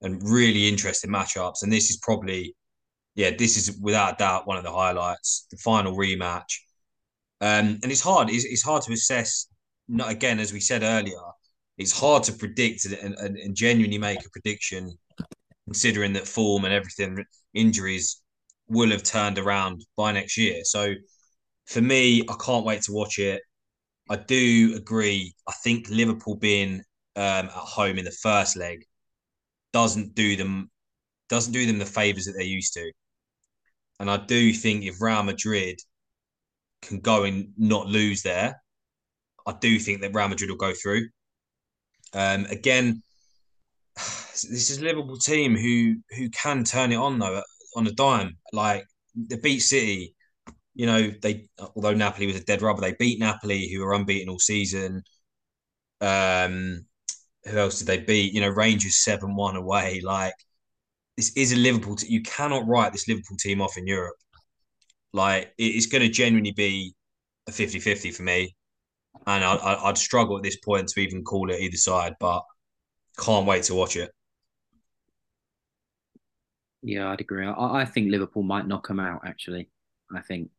and 0.00 0.22
really 0.26 0.68
interesting 0.68 1.10
matchups. 1.10 1.62
And 1.62 1.70
this 1.70 1.90
is 1.90 1.98
probably, 1.98 2.56
yeah, 3.14 3.30
this 3.36 3.58
is 3.58 3.78
without 3.78 4.18
doubt 4.18 4.46
one 4.46 4.56
of 4.56 4.64
the 4.64 4.72
highlights, 4.72 5.46
the 5.50 5.58
final 5.58 5.94
rematch. 5.94 6.60
Um, 7.42 7.78
and 7.82 7.92
it's 7.92 8.00
hard. 8.00 8.30
It's, 8.30 8.44
it's 8.44 8.62
hard 8.62 8.82
to 8.84 8.92
assess. 8.92 9.48
Not 9.86 10.10
again, 10.10 10.38
as 10.38 10.52
we 10.52 10.60
said 10.60 10.82
earlier, 10.82 11.18
it's 11.76 11.92
hard 11.92 12.22
to 12.24 12.32
predict 12.32 12.86
and, 12.86 13.14
and, 13.14 13.36
and 13.36 13.54
genuinely 13.54 13.98
make 13.98 14.24
a 14.24 14.30
prediction, 14.30 14.96
considering 15.66 16.14
that 16.14 16.26
form 16.26 16.64
and 16.64 16.72
everything, 16.72 17.22
injuries 17.52 18.22
will 18.68 18.90
have 18.90 19.02
turned 19.02 19.38
around 19.38 19.84
by 19.96 20.12
next 20.12 20.38
year. 20.38 20.62
So 20.64 20.94
for 21.70 21.80
me, 21.80 22.22
I 22.28 22.34
can't 22.44 22.66
wait 22.66 22.82
to 22.82 22.92
watch 22.92 23.20
it. 23.20 23.42
I 24.10 24.16
do 24.16 24.74
agree. 24.74 25.32
I 25.48 25.52
think 25.62 25.88
Liverpool 25.88 26.34
being 26.34 26.82
um, 27.14 27.46
at 27.46 27.50
home 27.50 27.96
in 27.96 28.04
the 28.04 28.10
first 28.10 28.56
leg 28.56 28.84
doesn't 29.72 30.16
do 30.16 30.34
them 30.36 30.68
doesn't 31.28 31.52
do 31.52 31.64
them 31.64 31.78
the 31.78 31.86
favors 31.86 32.24
that 32.24 32.32
they're 32.32 32.42
used 32.42 32.74
to. 32.74 32.90
And 34.00 34.10
I 34.10 34.16
do 34.16 34.52
think 34.52 34.84
if 34.84 35.00
Real 35.00 35.22
Madrid 35.22 35.78
can 36.82 36.98
go 36.98 37.22
and 37.22 37.52
not 37.56 37.86
lose 37.86 38.22
there, 38.22 38.60
I 39.46 39.52
do 39.60 39.78
think 39.78 40.00
that 40.00 40.12
Real 40.12 40.26
Madrid 40.26 40.50
will 40.50 40.56
go 40.56 40.74
through. 40.74 41.06
Um, 42.12 42.46
again, 42.46 43.00
this 43.96 44.70
is 44.70 44.78
a 44.78 44.84
Liverpool 44.84 45.18
team 45.18 45.56
who 45.56 45.98
who 46.16 46.30
can 46.30 46.64
turn 46.64 46.90
it 46.90 46.96
on 46.96 47.20
though 47.20 47.44
on 47.76 47.86
a 47.86 47.92
dime. 47.92 48.38
Like 48.52 48.84
they 49.14 49.36
beat 49.36 49.60
City, 49.60 50.16
you 50.80 50.86
know, 50.86 51.10
they 51.20 51.46
although 51.76 51.92
Napoli 51.92 52.26
was 52.26 52.36
a 52.36 52.44
dead 52.44 52.62
rubber, 52.62 52.80
they 52.80 52.94
beat 52.98 53.20
Napoli, 53.20 53.68
who 53.70 53.80
were 53.80 53.92
unbeaten 53.92 54.30
all 54.30 54.38
season. 54.38 55.02
Um, 56.00 56.86
who 57.46 57.58
else 57.58 57.78
did 57.80 57.88
they 57.88 57.98
beat? 57.98 58.34
You 58.34 58.40
know, 58.42 58.50
Rangers 58.50 58.98
seven 59.04 59.36
one 59.36 59.56
away. 59.56 60.00
Like 60.02 60.34
this 61.16 61.32
is 61.36 61.52
a 61.52 61.56
Liverpool. 61.56 61.96
T- 61.96 62.08
you 62.12 62.22
cannot 62.22 62.66
write 62.68 62.92
this 62.92 63.08
Liverpool 63.08 63.36
team 63.38 63.62
off 63.62 63.78
in 63.78 63.86
Europe. 63.86 64.16
Like 65.12 65.54
it's 65.58 65.86
going 65.86 66.02
to 66.02 66.10
genuinely 66.10 66.52
be 66.52 66.94
a 67.48 67.52
50-50 67.52 68.10
for 68.12 68.22
me, 68.24 68.56
and 69.26 69.44
I, 69.44 69.56
I'd 69.84 69.98
struggle 69.98 70.36
at 70.38 70.44
this 70.44 70.58
point 70.58 70.88
to 70.88 71.00
even 71.00 71.24
call 71.24 71.50
it 71.50 71.60
either 71.60 71.78
side. 71.78 72.14
But 72.20 72.42
can't 73.18 73.46
wait 73.46 73.64
to 73.64 73.74
watch 73.74 73.96
it. 73.96 74.10
Yeah, 76.82 77.10
I'd 77.10 77.20
agree. 77.20 77.46
I, 77.46 77.80
I 77.82 77.84
think 77.84 78.10
Liverpool 78.10 78.42
might 78.42 78.66
knock 78.66 78.88
them 78.88 79.00
out. 79.00 79.22
Actually, 79.26 79.68
I 80.14 80.20
think 80.22 80.50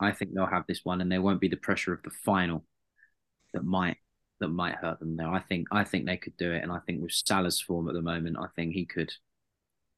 I 0.00 0.12
think 0.12 0.34
they'll 0.34 0.46
have 0.46 0.66
this 0.66 0.84
one, 0.84 1.00
and 1.00 1.10
there 1.10 1.22
won't 1.22 1.40
be 1.40 1.48
the 1.48 1.56
pressure 1.56 1.92
of 1.92 2.02
the 2.02 2.10
final 2.10 2.64
that 3.52 3.64
might 3.64 3.96
that 4.40 4.48
might 4.48 4.74
hurt 4.76 4.98
them 5.00 5.16
there. 5.16 5.28
I 5.28 5.40
think 5.40 5.68
I 5.70 5.84
think 5.84 6.06
they 6.06 6.16
could 6.16 6.36
do 6.36 6.52
it, 6.52 6.62
and 6.62 6.72
I 6.72 6.78
think 6.86 7.02
with 7.02 7.12
Salah's 7.12 7.60
form 7.60 7.88
at 7.88 7.94
the 7.94 8.02
moment, 8.02 8.36
I 8.38 8.46
think 8.56 8.74
he 8.74 8.84
could 8.86 9.12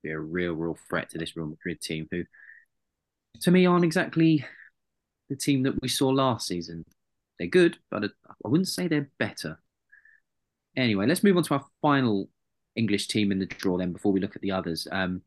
be 0.03 0.11
a 0.11 0.19
real, 0.19 0.53
real 0.53 0.77
threat 0.89 1.11
to 1.11 1.19
this 1.19 1.37
Real 1.37 1.47
Madrid 1.47 1.81
team, 1.81 2.07
who, 2.11 2.25
to 3.41 3.51
me, 3.51 3.67
aren't 3.67 3.85
exactly 3.85 4.45
the 5.29 5.37
team 5.37 5.65
that 5.65 5.81
we 5.83 5.89
saw 5.89 6.09
last 6.09 6.47
season. 6.47 6.85
They're 7.39 7.49
good, 7.49 7.79
but 7.91 8.05
I 8.05 8.49
wouldn't 8.49 8.69
say 8.69 8.89
they're 8.89 9.11
better. 9.19 9.59
Anyway, 10.77 11.07
let's 11.07 11.25
move 11.25 11.37
on 11.37 11.43
to 11.45 11.55
our 11.55 11.65
final 11.83 12.29
English 12.77 13.09
team 13.09 13.33
in 13.33 13.39
the 13.39 13.47
draw 13.47 13.79
then 13.79 13.93
before 13.93 14.13
we 14.13 14.21
look 14.21 14.37
at 14.37 14.43
the 14.43 14.53
others. 14.53 14.87
Um, 14.91 15.23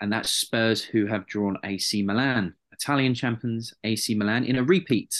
and 0.00 0.12
that's 0.12 0.30
Spurs, 0.30 0.82
who 0.82 1.06
have 1.06 1.26
drawn 1.26 1.58
AC 1.64 2.02
Milan. 2.02 2.54
Italian 2.80 3.14
champions 3.14 3.74
AC 3.84 4.14
Milan 4.14 4.44
in 4.44 4.56
a 4.56 4.64
repeat 4.64 5.14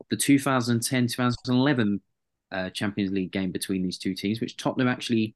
of 0.00 0.06
the 0.10 0.16
2010 0.16 1.06
2011 1.08 2.00
uh, 2.52 2.70
Champions 2.70 3.12
League 3.12 3.32
game 3.32 3.50
between 3.50 3.82
these 3.82 3.98
two 3.98 4.14
teams, 4.14 4.40
which 4.40 4.56
Tottenham 4.56 4.88
actually 4.88 5.34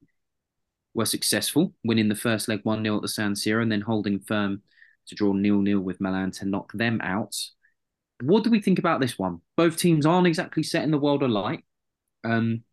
were 0.94 1.06
successful, 1.06 1.74
winning 1.84 2.08
the 2.08 2.14
first 2.14 2.48
leg 2.48 2.60
1 2.64 2.84
0 2.84 2.96
at 2.96 3.02
the 3.02 3.08
San 3.08 3.34
Siro 3.34 3.62
and 3.62 3.70
then 3.70 3.80
holding 3.80 4.20
firm 4.20 4.62
to 5.06 5.14
draw 5.14 5.32
nil 5.32 5.60
nil 5.60 5.80
with 5.80 6.00
Milan 6.00 6.30
to 6.32 6.44
knock 6.44 6.72
them 6.72 7.00
out. 7.02 7.34
what 8.22 8.44
do 8.44 8.50
we 8.50 8.60
think 8.60 8.78
about 8.78 9.00
this 9.00 9.18
one? 9.18 9.40
Both 9.56 9.76
teams 9.76 10.04
aren't 10.04 10.26
exactly 10.26 10.62
setting 10.62 10.90
the 10.90 10.98
world 10.98 11.22
alight. 11.22 11.64
Um, 12.22 12.64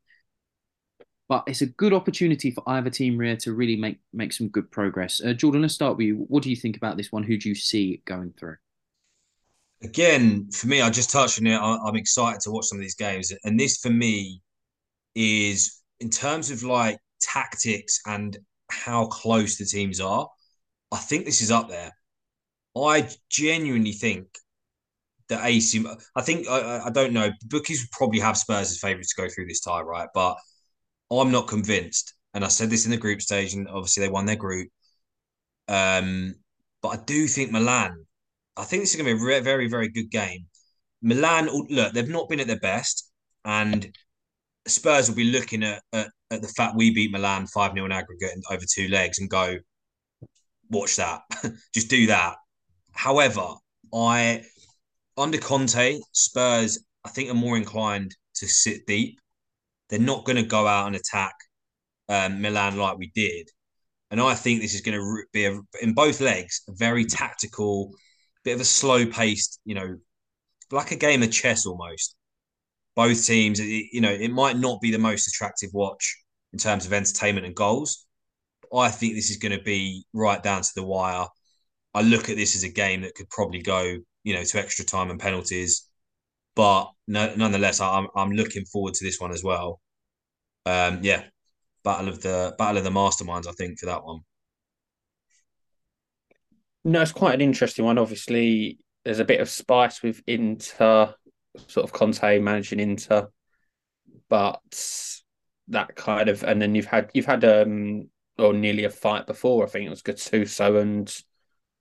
but 1.29 1.43
it's 1.47 1.61
a 1.61 1.65
good 1.65 1.93
opportunity 1.93 2.51
for 2.51 2.63
either 2.67 2.89
team 2.89 3.17
Ria 3.17 3.35
to 3.37 3.53
really 3.53 3.75
make 3.75 3.99
make 4.13 4.33
some 4.33 4.47
good 4.47 4.71
progress. 4.71 5.21
Uh, 5.23 5.33
Jordan, 5.33 5.61
let's 5.61 5.73
start 5.73 5.97
with 5.97 6.07
you. 6.07 6.25
What 6.27 6.43
do 6.43 6.49
you 6.49 6.55
think 6.55 6.77
about 6.77 6.97
this 6.97 7.11
one? 7.11 7.23
Who 7.23 7.37
do 7.37 7.49
you 7.49 7.55
see 7.55 8.01
going 8.05 8.33
through? 8.37 8.55
Again, 9.83 10.49
for 10.51 10.67
me, 10.67 10.81
I 10.81 10.89
just 10.89 11.11
touched 11.11 11.39
on 11.39 11.47
it. 11.47 11.57
I'm 11.57 11.95
excited 11.95 12.41
to 12.41 12.51
watch 12.51 12.65
some 12.65 12.77
of 12.77 12.81
these 12.81 12.95
games, 12.95 13.31
and 13.43 13.59
this 13.59 13.77
for 13.77 13.89
me 13.89 14.41
is 15.15 15.81
in 15.99 16.09
terms 16.09 16.49
of 16.49 16.63
like 16.63 16.97
tactics 17.21 17.99
and 18.05 18.37
how 18.69 19.07
close 19.07 19.57
the 19.57 19.65
teams 19.65 19.99
are. 19.99 20.27
I 20.91 20.97
think 20.97 21.25
this 21.25 21.41
is 21.41 21.51
up 21.51 21.69
there. 21.69 21.91
I 22.75 23.09
genuinely 23.29 23.91
think 23.91 24.27
that 25.29 25.45
AC. 25.45 25.83
I 26.15 26.21
think 26.21 26.47
I, 26.47 26.85
I 26.85 26.89
don't 26.89 27.13
know. 27.13 27.29
Bookies 27.45 27.81
would 27.81 27.91
probably 27.91 28.19
have 28.19 28.37
Spurs 28.37 28.71
as 28.71 28.79
favourites 28.79 29.13
to 29.13 29.21
go 29.21 29.27
through 29.29 29.47
this 29.47 29.59
tie, 29.59 29.81
right? 29.81 30.07
But 30.13 30.37
I'm 31.11 31.31
not 31.31 31.47
convinced. 31.47 32.13
And 32.33 32.43
I 32.43 32.49
said 32.49 32.69
this 32.69 32.85
in 32.85 32.91
the 32.91 32.97
group 32.97 33.21
stage, 33.21 33.53
and 33.53 33.67
obviously 33.67 34.01
they 34.01 34.11
won 34.11 34.25
their 34.25 34.35
group. 34.35 34.69
Um, 35.67 36.35
but 36.81 36.89
I 36.89 36.97
do 36.97 37.27
think 37.27 37.51
Milan. 37.51 38.05
I 38.55 38.63
think 38.63 38.83
this 38.83 38.91
is 38.91 39.01
going 39.01 39.17
to 39.17 39.23
be 39.23 39.35
a 39.35 39.41
very, 39.41 39.67
very 39.67 39.89
good 39.89 40.09
game. 40.09 40.47
Milan, 41.01 41.49
look, 41.69 41.93
they've 41.93 42.09
not 42.09 42.29
been 42.29 42.39
at 42.39 42.47
their 42.47 42.59
best, 42.59 43.11
and 43.45 43.95
Spurs 44.67 45.09
will 45.09 45.15
be 45.15 45.31
looking 45.31 45.63
at, 45.63 45.81
at, 45.93 46.09
at 46.31 46.41
the 46.41 46.47
fact 46.47 46.75
we 46.75 46.93
beat 46.93 47.11
Milan 47.11 47.47
5 47.47 47.73
0 47.73 47.85
in 47.85 47.91
aggregate 47.91 48.31
over 48.49 48.63
two 48.69 48.87
legs 48.87 49.19
and 49.19 49.29
go, 49.29 49.57
watch 50.69 50.95
that. 50.97 51.21
Just 51.73 51.89
do 51.89 52.07
that. 52.07 52.35
However, 52.93 53.47
I 53.93 54.43
under 55.17 55.37
Conte, 55.37 55.99
Spurs, 56.11 56.79
I 57.05 57.09
think, 57.09 57.29
are 57.29 57.35
more 57.35 57.57
inclined 57.57 58.15
to 58.35 58.47
sit 58.47 58.85
deep. 58.85 59.19
They're 59.89 59.99
not 59.99 60.25
going 60.25 60.35
to 60.37 60.43
go 60.43 60.67
out 60.67 60.87
and 60.87 60.95
attack 60.95 61.33
um, 62.09 62.41
Milan 62.41 62.77
like 62.77 62.97
we 62.97 63.11
did. 63.15 63.49
And 64.11 64.21
I 64.21 64.35
think 64.35 64.61
this 64.61 64.73
is 64.73 64.81
going 64.81 64.97
to 64.97 65.23
be 65.33 65.45
a, 65.45 65.59
in 65.81 65.93
both 65.93 66.21
legs 66.21 66.61
a 66.69 66.73
very 66.73 67.05
tactical, 67.05 67.91
bit 68.43 68.55
of 68.55 68.61
a 68.61 68.65
slow 68.65 69.05
paced, 69.05 69.59
you 69.65 69.75
know, 69.75 69.97
like 70.71 70.91
a 70.91 70.95
game 70.95 71.23
of 71.23 71.31
chess 71.31 71.65
almost. 71.65 72.15
Both 72.95 73.25
teams, 73.25 73.59
you 73.59 74.01
know, 74.01 74.11
it 74.11 74.31
might 74.31 74.57
not 74.57 74.81
be 74.81 74.91
the 74.91 74.97
most 74.97 75.27
attractive 75.27 75.69
watch 75.73 76.17
in 76.53 76.59
terms 76.59 76.85
of 76.85 76.93
entertainment 76.93 77.45
and 77.45 77.55
goals. 77.55 78.05
I 78.73 78.89
think 78.89 79.13
this 79.13 79.29
is 79.29 79.37
going 79.37 79.57
to 79.57 79.63
be 79.63 80.05
right 80.13 80.41
down 80.41 80.61
to 80.61 80.71
the 80.75 80.83
wire. 80.83 81.27
I 81.93 82.01
look 82.01 82.29
at 82.29 82.37
this 82.37 82.55
as 82.55 82.63
a 82.63 82.69
game 82.69 83.01
that 83.01 83.15
could 83.15 83.29
probably 83.29 83.61
go, 83.61 83.97
you 84.23 84.33
know, 84.33 84.43
to 84.43 84.59
extra 84.59 84.83
time 84.83 85.09
and 85.09 85.19
penalties. 85.19 85.86
But 86.57 86.89
no, 87.07 87.35
nonetheless, 87.35 87.79
I'm 87.79 88.07
I'm 88.15 88.31
looking 88.31 88.65
forward 88.65 88.95
to 88.95 89.05
this 89.05 89.19
one 89.19 89.31
as 89.31 89.43
well. 89.43 89.79
Um, 90.65 90.99
yeah, 91.03 91.23
battle 91.83 92.09
of 92.09 92.23
the 92.23 92.55
battle 92.57 92.77
of 92.77 92.83
the 92.83 92.89
masterminds. 92.89 93.47
I 93.47 93.51
think 93.51 93.79
for 93.79 93.85
that 93.85 94.03
one. 94.03 94.21
No, 96.83 97.01
it's 97.01 97.11
quite 97.11 97.35
an 97.35 97.41
interesting 97.41 97.85
one. 97.85 97.99
Obviously, 97.99 98.79
there's 99.05 99.19
a 99.19 99.25
bit 99.25 99.39
of 99.39 99.49
spice 99.49 100.01
with 100.01 100.23
Inter, 100.25 101.13
sort 101.67 101.83
of 101.83 101.93
Conte 101.93 102.39
managing 102.39 102.79
Inter, 102.79 103.27
but 104.27 105.11
that 105.67 105.95
kind 105.95 106.27
of, 106.27 106.43
and 106.43 106.59
then 106.59 106.73
you've 106.73 106.85
had 106.85 107.11
you've 107.13 107.27
had 107.27 107.45
um 107.45 108.09
or 108.39 108.53
nearly 108.53 108.85
a 108.85 108.89
fight 108.89 109.27
before. 109.27 109.63
I 109.63 109.69
think 109.69 109.85
it 109.85 109.91
was 109.91 110.01
Gattuso 110.01 110.81
and 110.81 111.15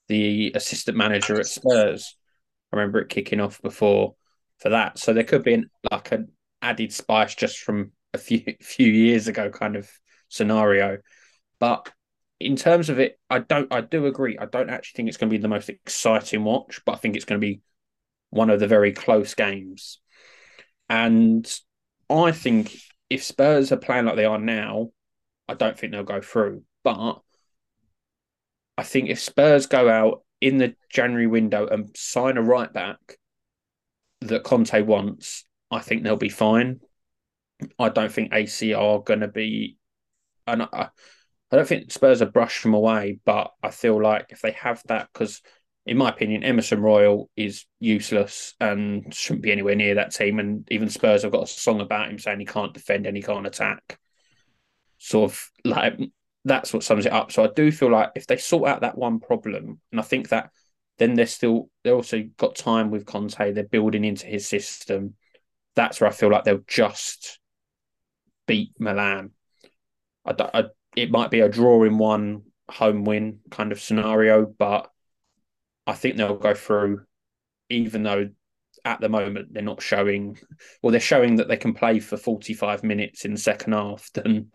the 0.08 0.52
assistant 0.54 0.98
manager 0.98 1.40
at 1.40 1.46
Spurs. 1.46 2.14
I 2.70 2.76
remember 2.76 2.98
it 2.98 3.08
kicking 3.08 3.40
off 3.40 3.62
before 3.62 4.16
for 4.58 4.70
that. 4.70 4.98
So 4.98 5.12
there 5.12 5.24
could 5.24 5.42
be 5.42 5.54
an, 5.54 5.70
like 5.90 6.12
an 6.12 6.32
added 6.62 6.92
spice 6.92 7.34
just 7.34 7.58
from 7.58 7.92
a 8.14 8.18
few 8.18 8.42
few 8.60 8.88
years 8.88 9.28
ago 9.28 9.50
kind 9.50 9.76
of 9.76 9.90
scenario. 10.28 10.98
But 11.58 11.90
in 12.38 12.56
terms 12.56 12.90
of 12.90 12.98
it, 12.98 13.18
I 13.30 13.38
don't 13.40 13.72
I 13.72 13.80
do 13.80 14.06
agree. 14.06 14.38
I 14.38 14.46
don't 14.46 14.70
actually 14.70 14.96
think 14.96 15.08
it's 15.08 15.18
going 15.18 15.30
to 15.30 15.36
be 15.36 15.42
the 15.42 15.48
most 15.48 15.68
exciting 15.68 16.44
watch, 16.44 16.80
but 16.84 16.92
I 16.92 16.96
think 16.96 17.16
it's 17.16 17.24
going 17.24 17.40
to 17.40 17.46
be 17.46 17.60
one 18.30 18.50
of 18.50 18.60
the 18.60 18.66
very 18.66 18.92
close 18.92 19.34
games. 19.34 20.00
And 20.88 21.50
I 22.10 22.32
think 22.32 22.76
if 23.10 23.24
Spurs 23.24 23.72
are 23.72 23.76
playing 23.76 24.04
like 24.04 24.16
they 24.16 24.24
are 24.24 24.38
now, 24.38 24.90
I 25.48 25.54
don't 25.54 25.78
think 25.78 25.92
they'll 25.92 26.02
go 26.02 26.20
through. 26.20 26.62
But 26.84 27.20
I 28.78 28.82
think 28.82 29.08
if 29.08 29.20
Spurs 29.20 29.66
go 29.66 29.88
out 29.88 30.22
in 30.40 30.58
the 30.58 30.74
January 30.90 31.26
window 31.26 31.66
and 31.66 31.96
sign 31.96 32.36
a 32.36 32.42
right 32.42 32.72
back 32.72 33.16
that 34.22 34.44
Conte 34.44 34.80
wants, 34.82 35.44
I 35.70 35.80
think 35.80 36.02
they'll 36.02 36.16
be 36.16 36.28
fine. 36.28 36.80
I 37.78 37.88
don't 37.88 38.12
think 38.12 38.32
AC 38.32 38.74
are 38.74 39.00
going 39.00 39.20
to 39.20 39.28
be, 39.28 39.78
and 40.46 40.62
I, 40.62 40.88
I 41.50 41.56
don't 41.56 41.66
think 41.66 41.90
Spurs 41.90 42.22
are 42.22 42.26
brushed 42.26 42.62
them 42.62 42.74
away. 42.74 43.18
But 43.24 43.52
I 43.62 43.70
feel 43.70 44.00
like 44.00 44.26
if 44.30 44.40
they 44.40 44.52
have 44.52 44.82
that, 44.86 45.08
because 45.12 45.42
in 45.86 45.96
my 45.96 46.08
opinion, 46.08 46.42
Emerson 46.42 46.80
Royal 46.80 47.30
is 47.36 47.64
useless 47.78 48.54
and 48.60 49.14
shouldn't 49.14 49.44
be 49.44 49.52
anywhere 49.52 49.76
near 49.76 49.94
that 49.94 50.12
team. 50.12 50.40
And 50.40 50.66
even 50.70 50.90
Spurs 50.90 51.22
have 51.22 51.32
got 51.32 51.44
a 51.44 51.46
song 51.46 51.80
about 51.80 52.10
him 52.10 52.18
saying 52.18 52.40
he 52.40 52.46
can't 52.46 52.74
defend 52.74 53.06
and 53.06 53.16
he 53.16 53.22
can't 53.22 53.46
attack. 53.46 53.98
Sort 54.98 55.30
of 55.30 55.50
like 55.64 55.98
that's 56.44 56.72
what 56.72 56.82
sums 56.82 57.06
it 57.06 57.12
up. 57.12 57.32
So 57.32 57.44
I 57.44 57.48
do 57.54 57.70
feel 57.70 57.90
like 57.90 58.12
if 58.14 58.26
they 58.26 58.36
sort 58.36 58.68
out 58.68 58.80
that 58.80 58.98
one 58.98 59.20
problem, 59.20 59.80
and 59.92 60.00
I 60.00 60.02
think 60.02 60.30
that 60.30 60.50
then 60.98 61.14
they're 61.14 61.26
still 61.26 61.70
they 61.84 61.90
also 61.90 62.24
got 62.36 62.56
time 62.56 62.90
with 62.90 63.06
Conte. 63.06 63.52
They're 63.52 63.64
building 63.64 64.04
into 64.04 64.26
his 64.26 64.48
system. 64.48 65.14
That's 65.74 66.00
where 66.00 66.08
I 66.08 66.12
feel 66.12 66.30
like 66.30 66.44
they'll 66.44 66.64
just 66.66 67.38
beat 68.46 68.72
Milan. 68.78 69.32
I, 70.24 70.34
I, 70.54 70.64
it 70.96 71.10
might 71.10 71.30
be 71.30 71.40
a 71.40 71.48
draw 71.48 71.84
in 71.84 71.98
one 71.98 72.42
home 72.70 73.04
win 73.04 73.40
kind 73.50 73.72
of 73.72 73.80
scenario, 73.80 74.46
but 74.46 74.90
I 75.86 75.92
think 75.92 76.16
they'll 76.16 76.36
go 76.36 76.54
through, 76.54 77.02
even 77.68 78.02
though 78.02 78.30
at 78.84 79.00
the 79.00 79.08
moment 79.08 79.52
they're 79.52 79.62
not 79.62 79.82
showing, 79.82 80.38
well, 80.82 80.90
they're 80.90 81.00
showing 81.00 81.36
that 81.36 81.48
they 81.48 81.56
can 81.56 81.74
play 81.74 82.00
for 82.00 82.16
45 82.16 82.82
minutes 82.82 83.24
in 83.24 83.32
the 83.32 83.40
second 83.40 83.72
half. 83.72 84.10
Then, 84.14 84.50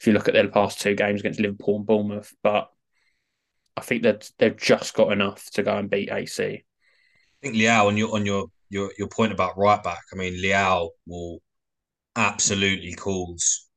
if 0.00 0.06
you 0.06 0.12
look 0.12 0.28
at 0.28 0.34
their 0.34 0.48
past 0.48 0.80
two 0.80 0.94
games 0.94 1.20
against 1.20 1.40
Liverpool 1.40 1.76
and 1.76 1.86
Bournemouth, 1.86 2.34
but 2.42 2.70
I 3.76 3.80
think 3.80 4.02
that 4.02 4.30
they've 4.38 4.56
just 4.56 4.94
got 4.94 5.12
enough 5.12 5.50
to 5.52 5.62
go 5.62 5.76
and 5.76 5.90
beat 5.90 6.10
AC. 6.10 6.42
I 6.44 6.62
think 7.42 7.56
Leao 7.56 7.86
on 7.86 7.96
your 7.96 8.14
on 8.14 8.24
your 8.24 8.46
your 8.70 8.92
your 8.98 9.08
point 9.08 9.32
about 9.32 9.58
right 9.58 9.82
back. 9.82 10.02
I 10.12 10.16
mean, 10.16 10.34
Leao 10.42 10.90
will 11.06 11.40
absolutely 12.16 12.94
cause 12.94 13.68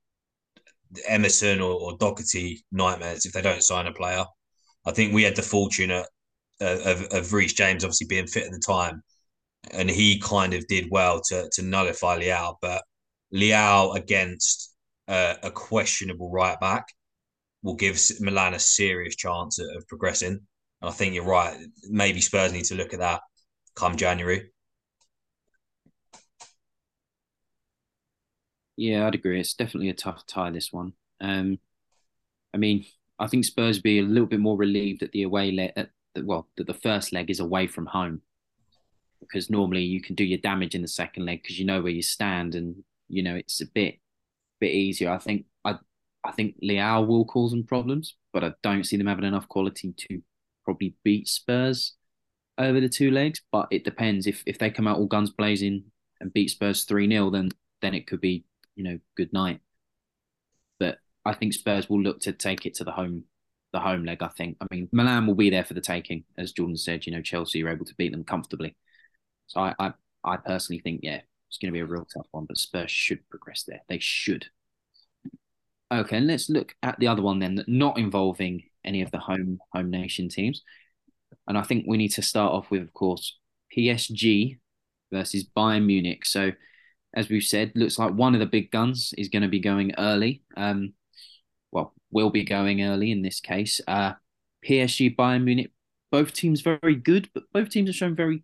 Emerson 1.07 1.59
or, 1.59 1.73
or 1.73 1.97
Doherty 1.97 2.63
nightmares 2.71 3.25
if 3.25 3.33
they 3.33 3.41
don't 3.41 3.63
sign 3.63 3.87
a 3.87 3.93
player. 3.93 4.25
I 4.85 4.91
think 4.91 5.13
we 5.13 5.23
had 5.23 5.35
the 5.35 5.41
fortune 5.41 5.91
of, 5.91 6.05
of, 6.61 7.01
of 7.11 7.33
Reece 7.33 7.53
James 7.53 7.83
obviously 7.83 8.07
being 8.07 8.27
fit 8.27 8.45
at 8.45 8.51
the 8.51 8.61
time, 8.65 9.01
and 9.71 9.89
he 9.89 10.19
kind 10.19 10.53
of 10.53 10.65
did 10.67 10.87
well 10.91 11.21
to 11.29 11.49
to 11.53 11.61
nullify 11.63 12.19
Leao. 12.19 12.55
But 12.61 12.83
Leao 13.33 13.95
against 13.95 14.75
uh, 15.07 15.35
a 15.43 15.51
questionable 15.51 16.29
right 16.29 16.59
back 16.59 16.85
will 17.63 17.75
give 17.75 17.99
Milan 18.19 18.53
a 18.53 18.59
serious 18.59 19.15
chance 19.15 19.59
of, 19.59 19.87
progressing. 19.87 20.39
And 20.81 20.89
I 20.89 20.91
think 20.91 21.13
you're 21.13 21.25
right. 21.25 21.57
Maybe 21.89 22.21
Spurs 22.21 22.53
need 22.53 22.65
to 22.65 22.75
look 22.75 22.93
at 22.93 22.99
that 22.99 23.21
come 23.75 23.95
January. 23.95 24.51
Yeah, 28.75 29.07
I'd 29.07 29.15
agree. 29.15 29.39
It's 29.39 29.55
definitely 29.55 29.89
a 29.89 29.93
tough 29.93 30.25
tie, 30.27 30.51
this 30.51 30.71
one. 30.71 30.93
Um, 31.19 31.57
I 32.53 32.57
mean, 32.57 32.85
I 33.17 33.27
think 33.27 33.45
Spurs 33.45 33.79
be 33.79 33.99
a 33.99 34.03
little 34.03 34.27
bit 34.27 34.39
more 34.39 34.55
relieved 34.55 35.01
at 35.01 35.11
the 35.11 35.23
away 35.23 35.51
leg, 35.51 35.71
the, 36.13 36.23
well, 36.23 36.47
that 36.57 36.67
the 36.67 36.73
first 36.75 37.11
leg 37.11 37.31
is 37.31 37.39
away 37.39 37.65
from 37.65 37.87
home, 37.87 38.21
because 39.19 39.49
normally 39.49 39.81
you 39.81 39.99
can 40.01 40.15
do 40.15 40.23
your 40.23 40.37
damage 40.37 40.75
in 40.75 40.83
the 40.83 40.87
second 40.87 41.25
leg 41.25 41.41
because 41.41 41.57
you 41.57 41.65
know 41.65 41.81
where 41.81 41.91
you 41.91 42.03
stand, 42.03 42.53
and 42.53 42.83
you 43.09 43.23
know 43.23 43.35
it's 43.35 43.61
a 43.61 43.65
bit, 43.65 43.97
bit 44.59 44.73
easier. 44.73 45.09
I 45.09 45.17
think 45.17 45.45
I, 46.23 46.31
think 46.31 46.55
Leao 46.63 47.07
will 47.07 47.25
cause 47.25 47.51
them 47.51 47.63
problems, 47.63 48.15
but 48.33 48.43
I 48.43 48.53
don't 48.63 48.85
see 48.85 48.97
them 48.97 49.07
having 49.07 49.25
enough 49.25 49.47
quality 49.47 49.93
to 49.97 50.21
probably 50.65 50.95
beat 51.03 51.27
Spurs 51.27 51.93
over 52.57 52.79
the 52.79 52.89
two 52.89 53.11
legs. 53.11 53.41
But 53.51 53.67
it 53.71 53.83
depends 53.83 54.27
if 54.27 54.43
if 54.45 54.59
they 54.59 54.69
come 54.69 54.87
out 54.87 54.97
all 54.97 55.05
guns 55.05 55.29
blazing 55.29 55.85
and 56.19 56.33
beat 56.33 56.49
Spurs 56.49 56.83
three 56.83 57.09
0 57.09 57.29
then 57.29 57.49
then 57.81 57.93
it 57.93 58.07
could 58.07 58.21
be 58.21 58.43
you 58.77 58.83
know, 58.83 58.99
good 59.17 59.33
night. 59.33 59.59
But 60.79 60.99
I 61.25 61.33
think 61.33 61.53
Spurs 61.53 61.89
will 61.89 62.01
look 62.01 62.21
to 62.21 62.31
take 62.31 62.65
it 62.65 62.75
to 62.75 62.85
the 62.85 62.91
home 62.91 63.25
the 63.73 63.79
home 63.81 64.05
leg. 64.05 64.23
I 64.23 64.29
think. 64.29 64.55
I 64.61 64.67
mean, 64.71 64.87
Milan 64.93 65.27
will 65.27 65.35
be 65.35 65.49
there 65.49 65.65
for 65.65 65.73
the 65.73 65.81
taking, 65.81 66.23
as 66.37 66.53
Jordan 66.53 66.77
said. 66.77 67.05
You 67.05 67.13
know, 67.13 67.21
Chelsea 67.21 67.61
are 67.63 67.69
able 67.69 67.85
to 67.85 67.95
beat 67.95 68.13
them 68.13 68.23
comfortably. 68.23 68.77
So 69.47 69.59
I, 69.59 69.73
I, 69.79 69.93
I 70.23 70.37
personally 70.37 70.79
think, 70.79 71.01
yeah, 71.03 71.21
it's 71.49 71.57
going 71.57 71.73
to 71.73 71.73
be 71.73 71.81
a 71.81 71.85
real 71.85 72.07
tough 72.13 72.27
one. 72.31 72.45
But 72.45 72.57
Spurs 72.57 72.91
should 72.91 73.27
progress 73.29 73.63
there. 73.67 73.81
They 73.89 73.99
should. 73.99 74.45
Okay, 75.91 76.17
and 76.17 76.27
let's 76.27 76.49
look 76.49 76.75
at 76.83 76.99
the 76.99 77.07
other 77.07 77.21
one 77.21 77.39
then, 77.39 77.63
not 77.67 77.97
involving 77.97 78.63
any 78.83 79.01
of 79.01 79.11
the 79.11 79.19
home 79.19 79.59
home 79.73 79.89
nation 79.89 80.27
teams. 80.29 80.63
And 81.47 81.57
I 81.57 81.63
think 81.63 81.85
we 81.87 81.97
need 81.97 82.11
to 82.13 82.21
start 82.21 82.53
off 82.53 82.69
with, 82.69 82.81
of 82.81 82.93
course, 82.93 83.37
PSG 83.75 84.59
versus 85.11 85.45
Bayern 85.55 85.85
Munich. 85.85 86.25
So, 86.25 86.51
as 87.13 87.29
we've 87.29 87.43
said, 87.43 87.71
looks 87.75 87.97
like 87.97 88.13
one 88.13 88.33
of 88.33 88.39
the 88.39 88.45
big 88.45 88.69
guns 88.69 89.13
is 89.17 89.29
going 89.29 89.43
to 89.43 89.47
be 89.47 89.59
going 89.59 89.93
early. 89.97 90.43
Um, 90.57 90.93
well, 91.71 91.93
will 92.11 92.29
be 92.29 92.43
going 92.43 92.83
early 92.83 93.11
in 93.11 93.21
this 93.21 93.39
case. 93.39 93.79
Uh, 93.87 94.13
PSG, 94.65 95.15
Bayern 95.15 95.43
Munich, 95.43 95.71
both 96.11 96.33
teams 96.33 96.61
very 96.61 96.95
good, 96.95 97.29
but 97.33 97.43
both 97.53 97.69
teams 97.69 97.89
have 97.89 97.95
shown 97.95 98.15
very 98.15 98.43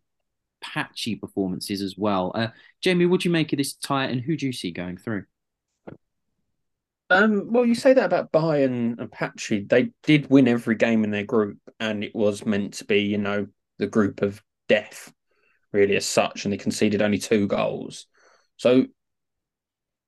patchy 0.61 1.15
performances 1.15 1.81
as 1.81 1.95
well. 1.97 2.31
Uh, 2.35 2.47
Jamie, 2.81 3.05
do 3.05 3.17
you 3.27 3.31
make 3.31 3.51
of 3.51 3.57
this 3.57 3.73
tie, 3.73 4.05
and 4.05 4.21
who 4.21 4.37
do 4.37 4.45
you 4.45 4.53
see 4.53 4.71
going 4.71 4.97
through? 4.97 5.25
Um, 7.09 7.51
well, 7.51 7.65
you 7.65 7.75
say 7.75 7.93
that 7.93 8.05
about 8.05 8.31
Bayern 8.31 8.97
and 8.99 9.11
Patchy. 9.11 9.65
They 9.67 9.91
did 10.03 10.29
win 10.29 10.47
every 10.47 10.75
game 10.75 11.03
in 11.03 11.11
their 11.11 11.25
group, 11.25 11.57
and 11.79 12.03
it 12.03 12.15
was 12.15 12.45
meant 12.45 12.75
to 12.75 12.85
be, 12.85 13.01
you 13.01 13.17
know, 13.17 13.47
the 13.77 13.87
group 13.87 14.21
of 14.21 14.41
death, 14.67 15.13
really, 15.71 15.95
as 15.95 16.05
such. 16.05 16.45
And 16.45 16.53
they 16.53 16.57
conceded 16.57 17.01
only 17.01 17.19
two 17.19 17.47
goals. 17.47 18.07
So 18.57 18.85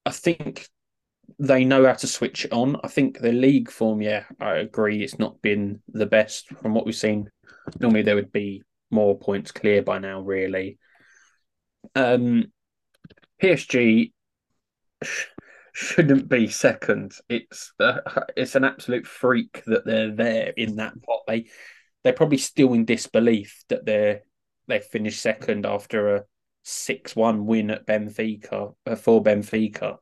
I 0.06 0.12
think 0.12 0.68
they 1.40 1.66
know 1.66 1.86
how 1.86 1.94
to 1.94 2.08
switch 2.08 2.46
it 2.46 2.54
on. 2.54 2.78
I 2.84 2.88
think 2.88 3.20
the 3.20 3.32
league 3.32 3.70
form, 3.70 4.02
yeah, 4.02 4.24
I 4.40 4.56
agree, 4.56 5.04
it's 5.04 5.20
not 5.20 5.42
been 5.42 5.82
the 5.90 6.06
best 6.06 6.50
from 6.62 6.74
what 6.74 6.86
we've 6.86 6.96
seen. 6.96 7.30
Normally, 7.80 8.04
there 8.04 8.16
would 8.16 8.32
be 8.32 8.64
more 8.92 9.18
points 9.18 9.52
clear 9.52 9.82
by 9.82 10.00
now, 10.00 10.22
really. 10.22 10.78
Um, 11.96 12.46
PSG 13.42 14.14
shouldn't 15.76 16.30
be 16.30 16.48
second. 16.48 17.14
It's 17.28 17.74
uh, 17.82 18.00
it's 18.38 18.56
an 18.56 18.64
absolute 18.64 19.06
freak 19.06 19.62
that 19.66 19.86
they're 19.86 20.12
there 20.12 20.54
in 20.56 20.78
that 20.78 20.94
pot. 21.04 21.24
They 21.28 21.48
they're 22.04 22.14
probably 22.14 22.38
still 22.38 22.74
in 22.74 22.86
disbelief 22.86 23.64
that 23.68 23.86
they're 23.86 24.22
they 24.68 24.80
finished 24.80 25.22
second 25.22 25.66
after 25.66 26.16
a 26.16 26.24
six 26.64 27.14
one 27.14 27.46
win 27.46 27.72
at 27.72 27.86
Benfica 27.86 28.74
uh, 28.86 28.96
for 28.96 29.22
Benfica. 29.22 29.98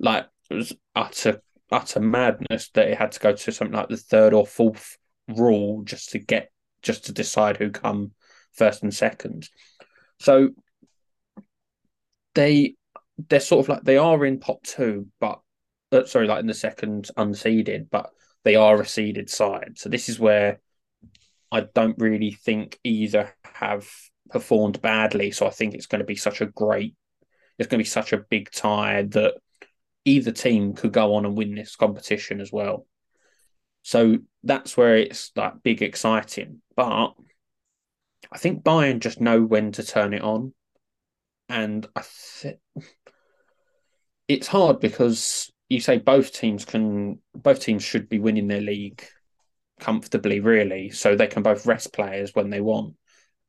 Like 0.00 0.26
it 0.50 0.54
was 0.54 0.72
utter 0.96 1.42
utter 1.70 2.00
madness 2.00 2.70
that 2.70 2.88
it 2.88 2.98
had 2.98 3.12
to 3.12 3.20
go 3.20 3.32
to 3.32 3.52
something 3.52 3.76
like 3.76 3.88
the 3.88 3.96
third 3.96 4.34
or 4.34 4.44
fourth 4.44 4.98
rule 5.28 5.82
just 5.84 6.10
to 6.10 6.18
get 6.18 6.50
just 6.82 7.06
to 7.06 7.12
decide 7.12 7.56
who 7.56 7.70
come 7.70 8.10
first 8.52 8.82
and 8.82 8.92
second. 8.92 9.48
So 10.18 10.48
they 12.34 12.74
they're 13.28 13.40
sort 13.40 13.64
of 13.64 13.68
like 13.68 13.82
they 13.82 13.96
are 13.96 14.24
in 14.24 14.38
pot 14.38 14.62
two, 14.62 15.08
but 15.20 15.40
uh, 15.92 16.04
sorry, 16.04 16.26
like 16.26 16.40
in 16.40 16.46
the 16.46 16.54
second 16.54 17.10
unseeded, 17.16 17.88
but 17.90 18.10
they 18.44 18.56
are 18.56 18.80
a 18.80 18.86
seeded 18.86 19.28
side. 19.28 19.72
So 19.76 19.88
this 19.88 20.08
is 20.08 20.20
where 20.20 20.60
I 21.50 21.62
don't 21.74 21.98
really 21.98 22.32
think 22.32 22.78
either 22.84 23.34
have 23.54 23.88
performed 24.30 24.80
badly. 24.80 25.30
So 25.30 25.46
I 25.46 25.50
think 25.50 25.74
it's 25.74 25.86
going 25.86 26.00
to 26.00 26.04
be 26.04 26.16
such 26.16 26.40
a 26.40 26.46
great, 26.46 26.94
it's 27.58 27.68
going 27.68 27.78
to 27.78 27.84
be 27.84 27.88
such 27.88 28.12
a 28.12 28.18
big 28.18 28.50
tie 28.50 29.02
that 29.02 29.34
either 30.04 30.30
team 30.30 30.74
could 30.74 30.92
go 30.92 31.14
on 31.14 31.24
and 31.24 31.36
win 31.36 31.54
this 31.54 31.76
competition 31.76 32.40
as 32.40 32.52
well. 32.52 32.86
So 33.82 34.18
that's 34.44 34.76
where 34.76 34.96
it's 34.96 35.32
like 35.34 35.62
big 35.62 35.82
exciting. 35.82 36.60
But 36.76 37.14
I 38.30 38.38
think 38.38 38.62
Bayern 38.62 39.00
just 39.00 39.20
know 39.20 39.42
when 39.42 39.72
to 39.72 39.82
turn 39.82 40.14
it 40.14 40.22
on. 40.22 40.52
And 41.48 41.86
I 41.96 42.02
think 42.02 42.58
it's 44.28 44.46
hard 44.46 44.80
because 44.80 45.50
you 45.68 45.80
say 45.80 45.98
both 45.98 46.32
teams 46.32 46.64
can 46.64 47.20
both 47.34 47.60
teams 47.60 47.82
should 47.82 48.08
be 48.08 48.18
winning 48.18 48.48
their 48.48 48.60
league 48.60 49.02
comfortably, 49.80 50.40
really, 50.40 50.90
so 50.90 51.14
they 51.14 51.26
can 51.26 51.42
both 51.42 51.66
rest 51.66 51.92
players 51.92 52.34
when 52.34 52.50
they 52.50 52.60
want. 52.60 52.94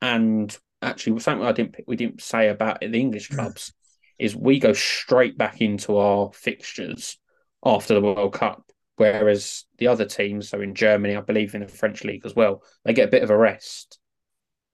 And 0.01 0.55
actually, 0.81 1.19
something 1.19 1.45
I 1.45 1.51
didn't 1.51 1.75
we 1.87 1.95
didn't 1.95 2.21
say 2.21 2.49
about 2.49 2.79
the 2.79 2.99
English 2.99 3.29
hmm. 3.29 3.35
clubs 3.35 3.73
is 4.17 4.35
we 4.35 4.59
go 4.59 4.73
straight 4.73 5.37
back 5.37 5.61
into 5.61 5.97
our 5.97 6.31
fixtures 6.33 7.17
after 7.63 7.93
the 7.93 8.01
World 8.01 8.33
Cup, 8.33 8.63
whereas 8.97 9.65
the 9.77 9.87
other 9.87 10.05
teams, 10.05 10.49
so 10.49 10.59
in 10.61 10.75
Germany, 10.75 11.15
I 11.15 11.21
believe 11.21 11.55
in 11.55 11.61
the 11.61 11.67
French 11.67 12.03
league 12.03 12.25
as 12.25 12.35
well, 12.35 12.61
they 12.83 12.93
get 12.93 13.07
a 13.07 13.11
bit 13.11 13.23
of 13.23 13.29
a 13.29 13.37
rest. 13.37 13.97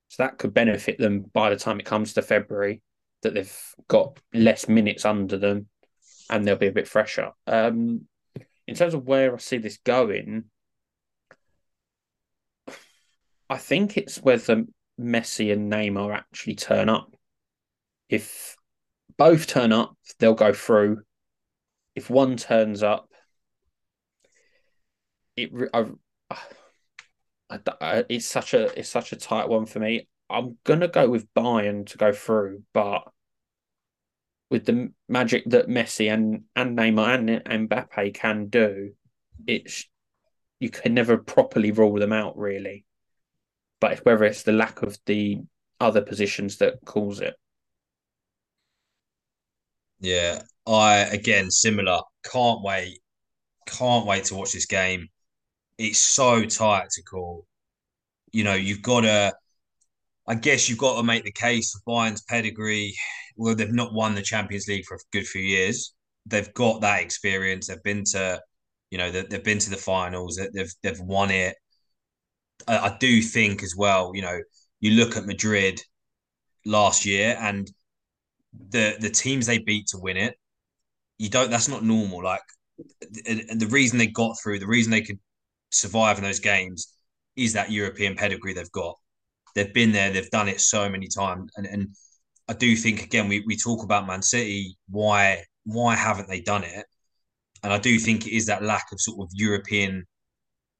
So 0.07 0.23
that 0.23 0.39
could 0.39 0.53
benefit 0.53 0.97
them 0.97 1.25
by 1.31 1.51
the 1.51 1.57
time 1.57 1.79
it 1.79 1.85
comes 1.85 2.13
to 2.13 2.21
February, 2.23 2.81
that 3.21 3.33
they've 3.33 3.57
got 3.87 4.19
less 4.33 4.67
minutes 4.67 5.05
under 5.05 5.37
them 5.37 5.67
and 6.29 6.45
they'll 6.45 6.55
be 6.55 6.67
a 6.67 6.71
bit 6.71 6.87
fresher. 6.87 7.31
Um, 7.47 8.07
in 8.67 8.75
terms 8.75 8.93
of 8.93 9.07
where 9.07 9.33
I 9.33 9.37
see 9.37 9.57
this 9.57 9.77
going, 9.77 10.45
I 13.49 13.57
think 13.57 13.97
it's 13.97 14.21
whether 14.21 14.63
Messi 14.99 15.53
and 15.53 15.71
Neymar 15.71 16.13
actually 16.15 16.55
turn 16.55 16.89
up. 16.89 17.15
If 18.09 18.55
both 19.17 19.47
turn 19.47 19.71
up, 19.71 19.95
they'll 20.19 20.33
go 20.33 20.53
through. 20.53 21.01
If 21.95 22.09
one 22.09 22.37
turns 22.37 22.83
up, 22.83 23.09
it 25.37 25.51
I, 25.73 25.85
I, 27.49 28.05
it's 28.09 28.25
such 28.25 28.53
a 28.53 28.77
it's 28.77 28.89
such 28.89 29.11
a 29.11 29.17
tight 29.17 29.47
one 29.47 29.65
for 29.65 29.79
me. 29.79 30.07
I'm 30.29 30.57
gonna 30.63 30.87
go 30.87 31.09
with 31.09 31.33
Bayern 31.33 31.85
to 31.87 31.97
go 31.97 32.11
through, 32.11 32.63
but 32.73 33.03
with 34.49 34.65
the 34.65 34.91
magic 35.07 35.43
that 35.47 35.67
Messi 35.67 36.11
and 36.11 36.43
and 36.55 36.77
Neymar 36.77 37.43
and 37.45 37.69
Mbappe 37.69 38.13
can 38.13 38.47
do, 38.47 38.93
it's 39.47 39.85
you 40.59 40.69
can 40.69 40.93
never 40.93 41.17
properly 41.17 41.71
rule 41.71 41.99
them 41.99 42.13
out 42.13 42.37
really. 42.37 42.85
But 43.79 43.93
it's 43.93 44.05
whether 44.05 44.23
it's 44.23 44.43
the 44.43 44.53
lack 44.53 44.81
of 44.81 44.97
the 45.05 45.41
other 45.79 46.01
positions 46.01 46.57
that 46.57 46.75
cause 46.85 47.19
it. 47.19 47.35
Yeah, 49.99 50.41
I 50.65 50.97
again 50.99 51.51
similar. 51.51 52.01
Can't 52.23 52.61
wait. 52.63 52.99
Can't 53.67 54.05
wait 54.05 54.25
to 54.25 54.35
watch 54.35 54.53
this 54.53 54.65
game. 54.65 55.09
It's 55.77 55.99
so 55.99 56.45
call. 57.09 57.45
You 58.31 58.43
know, 58.43 58.53
you've 58.53 58.81
got 58.81 59.01
to 59.01 59.33
I 60.27 60.35
guess 60.35 60.67
you've 60.67 60.79
got 60.79 60.97
to 60.97 61.03
make 61.03 61.23
the 61.23 61.31
case 61.31 61.71
for 61.71 61.79
Bayern's 61.85 62.23
pedigree. 62.23 62.95
Well, 63.35 63.55
they've 63.55 63.71
not 63.71 63.93
won 63.93 64.15
the 64.15 64.21
Champions 64.21 64.67
League 64.67 64.85
for 64.85 64.95
a 64.95 64.99
good 65.11 65.27
few 65.27 65.41
years. 65.41 65.93
They've 66.25 66.51
got 66.53 66.81
that 66.81 67.01
experience. 67.01 67.67
They've 67.67 67.83
been 67.83 68.03
to, 68.05 68.41
you 68.89 68.97
know, 68.97 69.11
they've 69.11 69.43
been 69.43 69.59
to 69.59 69.69
the 69.69 69.77
finals. 69.77 70.39
They've 70.53 70.73
they've 70.81 70.99
won 70.99 71.29
it. 71.29 71.55
I, 72.67 72.95
do 72.99 73.21
think 73.21 73.61
as 73.61 73.75
well. 73.75 74.11
You 74.15 74.23
know, 74.23 74.39
you 74.79 74.91
look 74.91 75.17
at 75.17 75.25
Madrid 75.25 75.79
last 76.65 77.05
year 77.05 77.37
and 77.39 77.69
the 78.69 78.95
the 78.99 79.09
teams 79.09 79.45
they 79.45 79.59
beat 79.59 79.87
to 79.87 79.99
win 79.99 80.17
it. 80.17 80.35
You 81.19 81.29
don't. 81.29 81.51
That's 81.51 81.67
not 81.67 81.83
normal. 81.83 82.23
Like, 82.23 82.41
the 83.01 83.67
reason 83.69 83.99
they 83.99 84.07
got 84.07 84.37
through, 84.41 84.59
the 84.59 84.67
reason 84.67 84.91
they 84.91 85.01
could 85.01 85.19
survive 85.69 86.17
in 86.17 86.23
those 86.23 86.39
games, 86.39 86.93
is 87.35 87.53
that 87.53 87.71
European 87.71 88.15
pedigree 88.15 88.53
they've 88.53 88.71
got 88.71 88.95
they've 89.55 89.73
been 89.73 89.91
there, 89.91 90.11
they've 90.11 90.29
done 90.29 90.47
it 90.47 90.61
so 90.61 90.89
many 90.89 91.07
times, 91.07 91.51
and 91.57 91.65
and 91.65 91.95
I 92.47 92.53
do 92.53 92.75
think 92.75 93.03
again 93.03 93.27
we 93.27 93.43
we 93.47 93.57
talk 93.57 93.83
about 93.83 94.07
Man 94.07 94.21
City, 94.21 94.77
why 94.89 95.43
why 95.65 95.95
haven't 95.95 96.29
they 96.29 96.41
done 96.41 96.63
it? 96.63 96.85
And 97.63 97.73
I 97.73 97.79
do 97.79 97.97
think 97.99 98.27
it 98.27 98.35
is 98.35 98.45
that 98.47 98.63
lack 98.63 98.91
of 98.91 99.01
sort 99.01 99.19
of 99.25 99.29
European, 99.33 100.05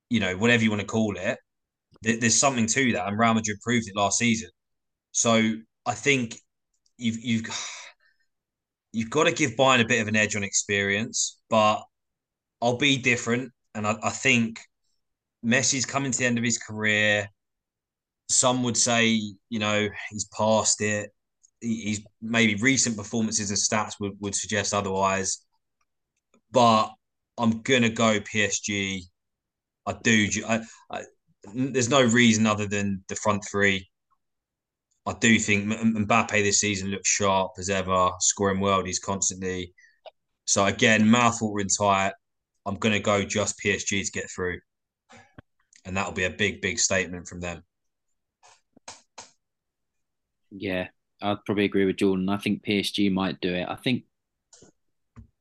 you 0.09 0.19
know, 0.19 0.37
whatever 0.37 0.63
you 0.63 0.69
want 0.69 0.81
to 0.81 0.87
call 0.87 1.17
it. 1.17 1.39
There's 2.03 2.35
something 2.35 2.67
to 2.67 2.93
that, 2.93 3.07
and 3.07 3.17
Real 3.19 3.33
Madrid 3.33 3.57
proved 3.63 3.87
it 3.87 3.95
last 3.95 4.19
season. 4.19 4.49
So 5.11 5.53
I 5.85 5.93
think 5.93 6.37
you've 6.97 7.19
you've 7.23 7.45
you've 8.91 9.09
got 9.09 9.25
to 9.25 9.31
give 9.33 9.51
Bayern 9.55 9.81
a 9.81 9.87
bit 9.87 10.01
of 10.01 10.07
an 10.07 10.15
edge 10.15 10.35
on 10.35 10.43
experience, 10.43 11.39
but 11.49 11.83
I'll 12.61 12.77
be 12.77 12.97
different, 12.97 13.51
and 13.73 13.87
I, 13.87 13.95
I 14.03 14.09
think 14.11 14.59
Messi's 15.45 15.85
coming 15.85 16.11
to 16.11 16.17
the 16.17 16.25
end 16.25 16.37
of 16.37 16.43
his 16.43 16.57
career. 16.57 17.29
Some 18.29 18.63
would 18.63 18.77
say, 18.77 19.21
you 19.49 19.59
know, 19.59 19.87
he's 20.09 20.25
past 20.25 20.81
it. 20.81 21.11
He's 21.61 22.01
maybe 22.21 22.55
recent 22.55 22.97
performances 22.97 23.49
and 23.49 23.59
stats 23.59 23.99
would, 23.99 24.13
would 24.19 24.35
suggest 24.35 24.73
otherwise. 24.73 25.45
But 26.51 26.91
I'm 27.37 27.61
gonna 27.61 27.89
go 27.89 28.19
PSG. 28.19 29.01
I 29.85 29.93
do. 30.03 30.27
I, 30.47 30.61
I, 30.89 31.03
there's 31.53 31.89
no 31.89 32.03
reason 32.03 32.45
other 32.45 32.67
than 32.67 33.03
the 33.07 33.15
front 33.15 33.43
three. 33.49 33.87
I 35.05 35.13
do 35.13 35.37
think 35.37 35.65
Mbappe 35.67 36.31
this 36.31 36.59
season 36.59 36.89
looks 36.89 37.09
sharp 37.09 37.51
as 37.59 37.69
ever, 37.69 38.11
scoring 38.19 38.59
worldies 38.59 38.99
constantly. 38.99 39.73
So 40.45 40.65
again, 40.65 41.03
mouthwatering 41.03 41.75
tight. 41.77 42.13
I'm 42.65 42.77
to 42.93 42.99
go 42.99 43.23
just 43.23 43.59
PSG 43.59 44.05
to 44.05 44.11
get 44.11 44.29
through, 44.31 44.59
and 45.85 45.95
that'll 45.95 46.13
be 46.13 46.23
a 46.23 46.31
big, 46.31 46.61
big 46.61 46.79
statement 46.79 47.27
from 47.27 47.39
them. 47.39 47.63
Yeah, 50.57 50.87
I'd 51.21 51.43
probably 51.45 51.65
agree 51.65 51.85
with 51.85 51.97
Jordan. 51.97 52.29
I 52.29 52.37
think 52.37 52.63
PSG 52.63 53.09
might 53.09 53.39
do 53.41 53.53
it. 53.53 53.67
I 53.69 53.75
think, 53.75 54.05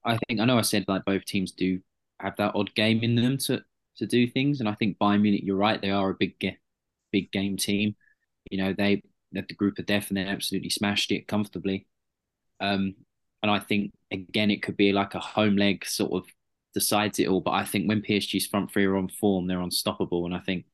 I 0.04 0.18
think 0.28 0.40
I 0.40 0.44
know 0.44 0.58
I 0.58 0.62
said 0.62 0.84
like 0.88 1.04
both 1.04 1.24
teams 1.24 1.52
do 1.52 1.80
have 2.20 2.36
that 2.36 2.54
odd 2.54 2.74
game 2.74 3.02
in 3.02 3.14
them 3.14 3.38
to 3.38 3.62
to 3.96 4.06
do 4.06 4.26
things, 4.26 4.60
and 4.60 4.68
I 4.68 4.74
think 4.74 4.98
Bayern 4.98 5.22
Munich, 5.22 5.42
you're 5.44 5.56
right, 5.56 5.80
they 5.80 5.90
are 5.90 6.10
a 6.10 6.14
big 6.14 6.34
big 7.12 7.32
game 7.32 7.56
team. 7.56 7.96
You 8.50 8.58
know, 8.58 8.74
they 8.76 9.02
at 9.36 9.48
the 9.48 9.54
group 9.54 9.78
of 9.78 9.86
death 9.86 10.08
and 10.08 10.16
they 10.18 10.22
absolutely 10.24 10.70
smashed 10.70 11.12
it 11.12 11.28
comfortably. 11.28 11.86
Um, 12.60 12.94
and 13.42 13.50
I 13.52 13.60
think 13.60 13.92
again 14.12 14.50
it 14.50 14.62
could 14.62 14.76
be 14.76 14.92
like 14.92 15.14
a 15.14 15.20
home 15.20 15.56
leg 15.56 15.86
sort 15.86 16.12
of 16.12 16.30
decides 16.74 17.18
it 17.20 17.28
all. 17.28 17.40
But 17.42 17.52
I 17.52 17.64
think 17.64 17.88
when 17.88 18.02
PSG's 18.02 18.46
front 18.46 18.72
three 18.72 18.86
are 18.86 18.96
on 18.96 19.08
form, 19.08 19.46
they're 19.48 19.60
unstoppable. 19.62 20.26
And 20.26 20.34
I 20.34 20.40
think 20.40 20.66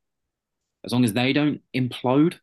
as 0.84 0.92
long 0.92 1.04
as 1.04 1.14
they 1.14 1.32
don't 1.34 1.62
implode, 1.76 2.36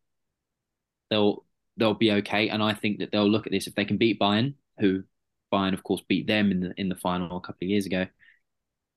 they'll 1.09 1.43
they'll 1.77 1.93
be 1.93 2.11
okay. 2.11 2.49
And 2.49 2.61
I 2.61 2.73
think 2.73 2.99
that 2.99 3.11
they'll 3.11 3.29
look 3.29 3.45
at 3.45 3.51
this 3.51 3.67
if 3.67 3.75
they 3.75 3.85
can 3.85 3.97
beat 3.97 4.19
Bayern, 4.19 4.55
who 4.79 5.03
Bayern 5.53 5.73
of 5.73 5.83
course 5.83 6.01
beat 6.07 6.27
them 6.27 6.51
in 6.51 6.59
the 6.59 6.73
in 6.77 6.89
the 6.89 6.95
final 6.95 7.37
a 7.37 7.41
couple 7.41 7.65
of 7.65 7.69
years 7.69 7.85
ago. 7.85 8.05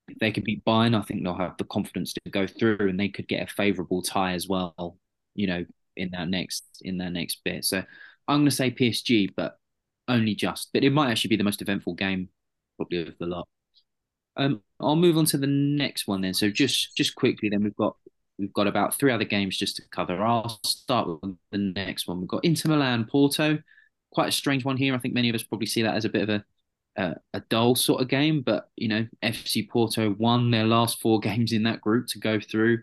If 0.08 0.18
they 0.18 0.32
can 0.32 0.42
beat 0.44 0.64
Bayern, 0.64 0.98
I 0.98 1.02
think 1.02 1.22
they'll 1.22 1.34
have 1.34 1.56
the 1.56 1.64
confidence 1.64 2.12
to 2.14 2.30
go 2.30 2.46
through, 2.46 2.88
and 2.88 2.98
they 2.98 3.08
could 3.08 3.28
get 3.28 3.48
a 3.48 3.54
favourable 3.54 4.02
tie 4.02 4.32
as 4.32 4.48
well. 4.48 4.98
You 5.34 5.46
know, 5.46 5.66
in 5.96 6.10
that 6.12 6.28
next 6.28 6.64
in 6.82 6.98
that 6.98 7.12
next 7.12 7.40
bit. 7.44 7.64
So 7.64 7.78
I'm 8.28 8.38
going 8.40 8.46
to 8.46 8.50
say 8.50 8.70
PSG, 8.70 9.30
but 9.36 9.58
only 10.08 10.34
just. 10.34 10.70
But 10.72 10.84
it 10.84 10.90
might 10.90 11.10
actually 11.10 11.28
be 11.28 11.36
the 11.36 11.44
most 11.44 11.62
eventful 11.62 11.94
game 11.94 12.28
probably 12.76 13.02
of 13.08 13.18
the 13.18 13.26
lot. 13.26 13.48
Um, 14.36 14.62
I'll 14.80 14.96
move 14.96 15.18
on 15.18 15.26
to 15.26 15.38
the 15.38 15.46
next 15.46 16.06
one 16.06 16.22
then. 16.22 16.34
So 16.34 16.50
just 16.50 16.96
just 16.96 17.14
quickly, 17.14 17.48
then 17.48 17.62
we've 17.62 17.76
got 17.76 17.96
we've 18.40 18.53
got 18.53 18.66
about 18.66 18.94
three 18.94 19.12
other 19.12 19.24
games 19.24 19.57
just 19.57 19.76
to 19.76 19.83
cover. 19.90 20.22
I'll 20.22 20.59
start 20.64 21.09
with 21.09 21.37
the 21.53 21.59
next 21.59 22.09
one. 22.09 22.20
We've 22.20 22.29
got 22.29 22.44
Inter 22.44 22.70
Milan 22.70 23.05
Porto. 23.05 23.59
Quite 24.12 24.31
a 24.31 24.33
strange 24.33 24.64
one 24.64 24.76
here. 24.76 24.94
I 24.94 24.98
think 24.98 25.14
many 25.14 25.29
of 25.29 25.35
us 25.35 25.42
probably 25.42 25.66
see 25.66 25.83
that 25.83 25.94
as 25.94 26.05
a 26.05 26.09
bit 26.09 26.22
of 26.22 26.29
a 26.31 26.44
a, 26.96 27.14
a 27.35 27.40
dull 27.48 27.74
sort 27.74 28.03
of 28.03 28.09
game, 28.09 28.42
but 28.42 28.68
you 28.76 28.88
know, 28.88 29.07
FC 29.22 29.68
Porto 29.68 30.14
won 30.18 30.50
their 30.50 30.64
last 30.64 31.00
four 31.00 31.20
games 31.29 31.53
in 31.53 31.62
that 31.64 31.81
group 31.81 32.07
to 32.09 32.18
go 32.18 32.40
through, 32.40 32.83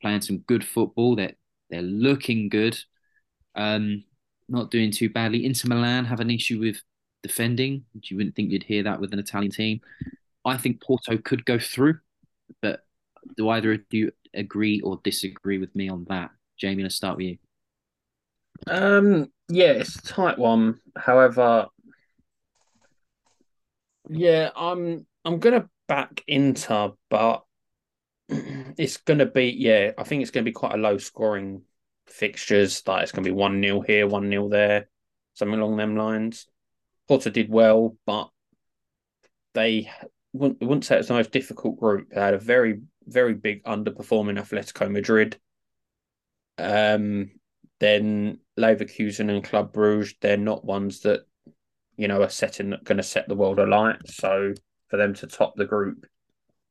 playing 0.00 0.22
some 0.22 0.38
good 0.38 0.64
football. 0.64 1.16
They're 1.16 1.34
they're 1.70 1.82
looking 1.82 2.48
good. 2.48 2.78
Um, 3.54 4.04
not 4.48 4.70
doing 4.70 4.90
too 4.90 5.08
badly. 5.08 5.46
Inter 5.46 5.68
Milan 5.68 6.04
have 6.04 6.20
an 6.20 6.30
issue 6.30 6.60
with 6.60 6.82
defending. 7.22 7.84
You 8.02 8.16
wouldn't 8.16 8.34
think 8.34 8.50
you'd 8.50 8.64
hear 8.64 8.82
that 8.82 9.00
with 9.00 9.12
an 9.12 9.18
Italian 9.18 9.52
team. 9.52 9.80
I 10.44 10.56
think 10.56 10.82
Porto 10.82 11.16
could 11.18 11.44
go 11.44 11.58
through, 11.58 12.00
but 12.60 12.80
do 13.36 13.48
either 13.48 13.72
of 13.72 13.80
you 13.90 14.10
agree 14.34 14.80
or 14.80 15.00
disagree 15.02 15.58
with 15.58 15.74
me 15.74 15.88
on 15.88 16.04
that? 16.08 16.30
Jamie, 16.56 16.82
let's 16.82 16.94
start 16.94 17.16
with 17.16 17.26
you. 17.26 17.38
Um, 18.66 19.32
yeah, 19.48 19.72
it's 19.72 19.96
a 19.96 20.02
tight 20.02 20.38
one. 20.38 20.80
However, 20.96 21.66
yeah, 24.08 24.50
I'm 24.54 25.06
I'm 25.24 25.38
gonna 25.38 25.68
back 25.88 26.22
Inter, 26.26 26.92
but 27.10 27.44
it's 28.28 28.98
gonna 28.98 29.26
be 29.26 29.50
yeah, 29.50 29.92
I 29.98 30.04
think 30.04 30.22
it's 30.22 30.30
gonna 30.30 30.44
be 30.44 30.52
quite 30.52 30.74
a 30.74 30.78
low 30.78 30.98
scoring 30.98 31.62
fixtures. 32.06 32.82
Like 32.86 33.02
it's 33.02 33.12
gonna 33.12 33.24
be 33.24 33.30
one 33.30 33.60
0 33.62 33.80
here, 33.80 34.06
one 34.06 34.30
0 34.30 34.48
there, 34.48 34.88
something 35.34 35.58
along 35.58 35.76
them 35.76 35.96
lines. 35.96 36.46
Porto 37.08 37.30
did 37.30 37.48
well, 37.50 37.96
but 38.06 38.30
they 39.54 39.90
wouldn't, 40.32 40.60
wouldn't 40.60 40.84
say 40.84 40.98
it's 40.98 41.08
the 41.08 41.14
most 41.14 41.32
difficult 41.32 41.78
group. 41.78 42.08
They 42.10 42.20
had 42.20 42.34
a 42.34 42.38
very, 42.38 42.80
very 43.06 43.34
big 43.34 43.62
underperforming 43.64 44.38
Atletico 44.38 44.90
Madrid. 44.90 45.38
Um, 46.58 47.30
then 47.80 48.38
Leverkusen 48.58 49.30
and 49.30 49.42
Club 49.42 49.72
Bruges, 49.72 50.14
they're 50.20 50.36
not 50.36 50.64
ones 50.64 51.00
that, 51.00 51.20
you 51.96 52.08
know, 52.08 52.22
are 52.22 52.28
setting 52.28 52.74
going 52.84 52.98
to 52.98 53.02
set 53.02 53.28
the 53.28 53.34
world 53.34 53.58
alight. 53.58 54.08
So 54.08 54.54
for 54.88 54.96
them 54.96 55.14
to 55.14 55.26
top 55.26 55.54
the 55.56 55.64
group 55.64 56.06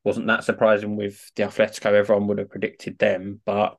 wasn't 0.03 0.27
that 0.27 0.43
surprising 0.43 0.95
with 0.95 1.31
the 1.35 1.43
Atletico. 1.43 1.93
Everyone 1.93 2.27
would 2.27 2.37
have 2.39 2.49
predicted 2.49 2.97
them, 2.97 3.41
but 3.45 3.77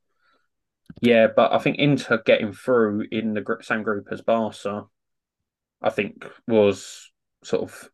yeah, 1.01 1.29
but 1.35 1.53
I 1.53 1.59
think 1.59 1.79
Inter 1.79 2.23
getting 2.25 2.53
through 2.53 3.07
in 3.11 3.35
the 3.35 3.57
same 3.63 3.83
group 3.83 4.09
as 4.11 4.21
Barca, 4.21 4.85
I 5.81 5.91
think 5.91 6.25
was 6.47 7.11
sort 7.43 7.63
of 7.63 7.89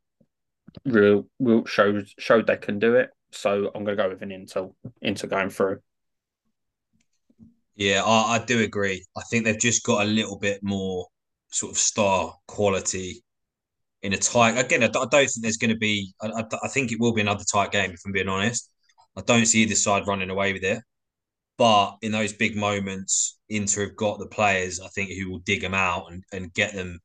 real, 0.85 1.27
real 1.39 1.65
showed 1.65 2.09
showed 2.19 2.47
they 2.47 2.57
can 2.57 2.79
do 2.79 2.97
it. 2.97 3.11
So 3.31 3.71
I'm 3.75 3.85
going 3.85 3.97
to 3.97 4.03
go 4.03 4.09
with 4.09 4.23
an 4.23 4.33
Inter 4.33 4.71
Inter 5.03 5.29
going 5.29 5.51
through. 5.51 5.79
Yeah, 7.77 8.03
I, 8.05 8.37
I 8.37 8.45
do 8.45 8.61
agree. 8.63 9.05
I 9.17 9.23
think 9.31 9.45
they've 9.45 9.59
just 9.59 9.85
got 9.85 10.05
a 10.05 10.11
little 10.11 10.39
bit 10.39 10.61
more 10.63 11.07
sort 11.51 11.73
of 11.73 11.79
star 11.79 12.35
quality 12.47 13.23
in 14.03 14.13
a 14.13 14.17
tight. 14.17 14.59
Again, 14.59 14.83
I, 14.83 14.87
I 14.87 14.91
don't 14.91 15.11
think 15.11 15.43
there's 15.43 15.59
going 15.59 15.71
to 15.71 15.79
be. 15.79 16.13
I, 16.21 16.45
I, 16.63 16.69
think 16.69 16.91
it 16.91 17.01
will 17.01 17.13
be 17.13 17.21
another 17.21 17.45
tight 17.51 17.71
game. 17.71 17.91
If 17.93 18.01
I'm 18.05 18.13
being 18.13 18.29
honest, 18.29 18.71
I 19.17 19.23
don't 19.23 19.47
see 19.47 19.63
either 19.63 19.75
side 19.75 20.07
running 20.07 20.31
away 20.31 20.53
with 20.53 20.65
it. 20.65 20.83
But 21.57 21.97
in 22.03 22.13
those 22.13 22.33
big 22.33 22.57
moments, 22.57 23.39
Inter 23.49 23.87
have 23.87 23.97
got 23.97 24.19
the 24.19 24.27
players. 24.27 24.81
I 24.81 24.89
think 24.89 25.11
who 25.11 25.31
will 25.31 25.41
dig 25.41 25.61
them 25.61 25.75
out 25.75 26.11
and, 26.11 26.23
and 26.33 26.55
get 26.55 26.75
them 26.75 27.01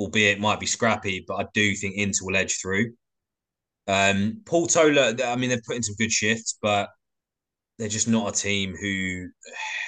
albeit 0.00 0.38
it 0.38 0.40
might 0.40 0.58
be 0.58 0.66
scrappy, 0.66 1.22
but 1.28 1.34
I 1.34 1.46
do 1.52 1.74
think 1.74 1.94
Inter 1.94 2.24
will 2.24 2.36
edge 2.36 2.58
through. 2.60 2.94
Um, 3.90 4.40
Porto, 4.46 4.88
I 5.24 5.34
mean, 5.34 5.50
they've 5.50 5.64
put 5.66 5.74
in 5.74 5.82
some 5.82 5.96
good 5.96 6.12
shifts, 6.12 6.56
but 6.62 6.90
they're 7.76 7.88
just 7.88 8.06
not 8.06 8.28
a 8.28 8.40
team 8.40 8.76
who 8.80 9.26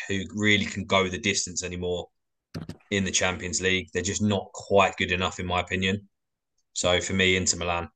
who 0.09 0.25
really 0.35 0.65
can 0.65 0.87
go 0.87 1.09
the 1.09 1.19
distance 1.19 1.63
anymore 1.63 2.09
in 2.91 3.05
the 3.05 3.13
Champions 3.13 3.61
League. 3.61 3.91
They're 3.95 4.03
just 4.03 4.21
not 4.21 4.51
quite 4.55 4.97
good 4.97 5.13
enough, 5.13 5.39
in 5.39 5.47
my 5.47 5.61
opinion. 5.61 6.09
So 6.73 7.01
for 7.01 7.13
me, 7.13 7.37
Inter 7.37 7.59
Milan. 7.59 7.91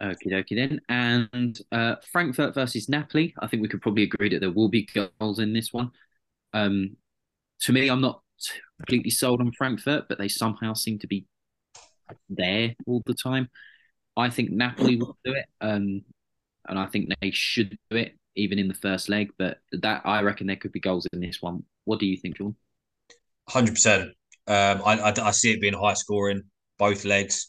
Okay, 0.00 0.30
dokie 0.30 0.54
then. 0.54 0.80
And 0.88 1.58
uh, 1.72 1.96
Frankfurt 2.12 2.54
versus 2.54 2.88
Napoli. 2.88 3.34
I 3.40 3.48
think 3.48 3.62
we 3.62 3.68
could 3.68 3.82
probably 3.82 4.04
agree 4.04 4.28
that 4.28 4.40
there 4.40 4.52
will 4.52 4.68
be 4.68 4.88
goals 5.18 5.40
in 5.40 5.52
this 5.52 5.72
one. 5.72 5.90
Um, 6.52 6.96
to 7.62 7.72
me, 7.72 7.88
I'm 7.88 8.00
not 8.00 8.22
completely 8.76 9.10
sold 9.10 9.40
on 9.40 9.50
Frankfurt, 9.58 10.04
but 10.08 10.18
they 10.18 10.28
somehow 10.28 10.74
seem 10.74 11.00
to 11.00 11.08
be 11.08 11.26
there 12.28 12.74
all 12.86 13.02
the 13.06 13.14
time. 13.14 13.48
I 14.16 14.30
think 14.30 14.50
Napoli 14.50 14.96
will 14.96 15.16
do 15.24 15.32
it, 15.34 15.46
um, 15.60 16.02
and 16.68 16.78
I 16.78 16.86
think 16.86 17.10
they 17.20 17.30
should 17.30 17.76
do 17.90 17.98
it 17.98 18.16
even 18.34 18.58
in 18.58 18.68
the 18.68 18.74
first 18.74 19.08
leg. 19.08 19.30
But 19.38 19.58
that 19.72 20.02
I 20.04 20.22
reckon 20.22 20.46
there 20.46 20.56
could 20.56 20.72
be 20.72 20.80
goals 20.80 21.06
in 21.12 21.20
this 21.20 21.42
one. 21.42 21.64
What 21.84 22.00
do 22.00 22.06
you 22.06 22.16
think, 22.16 22.38
John? 22.38 22.56
Hundred 23.48 23.70
um, 23.70 23.74
percent. 23.74 24.10
I, 24.48 25.14
I 25.22 25.30
see 25.32 25.52
it 25.52 25.60
being 25.60 25.74
high 25.74 25.94
scoring 25.94 26.42
both 26.78 27.04
legs. 27.04 27.48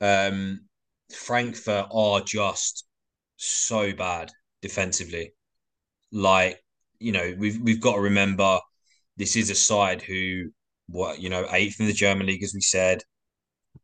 Um, 0.00 0.60
Frankfurt 1.14 1.86
are 1.92 2.20
just 2.20 2.86
so 3.36 3.92
bad 3.92 4.30
defensively. 4.62 5.32
Like 6.12 6.62
you 6.98 7.12
know, 7.12 7.34
we've 7.38 7.60
we've 7.60 7.80
got 7.80 7.96
to 7.96 8.00
remember 8.00 8.58
this 9.16 9.36
is 9.36 9.50
a 9.50 9.54
side 9.54 10.02
who, 10.02 10.50
what 10.88 11.20
you 11.20 11.28
know, 11.28 11.46
eighth 11.52 11.80
in 11.80 11.86
the 11.86 11.92
German 11.92 12.26
league, 12.26 12.42
as 12.42 12.54
we 12.54 12.60
said. 12.60 13.02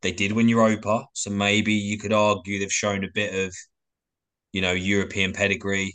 They 0.01 0.11
did 0.11 0.31
win 0.31 0.49
Europa, 0.49 1.05
so 1.13 1.29
maybe 1.29 1.73
you 1.73 1.97
could 1.97 2.13
argue 2.13 2.59
they've 2.59 2.71
shown 2.71 3.03
a 3.03 3.11
bit 3.13 3.47
of, 3.47 3.55
you 4.53 4.61
know, 4.61 4.71
European 4.71 5.33
pedigree. 5.33 5.93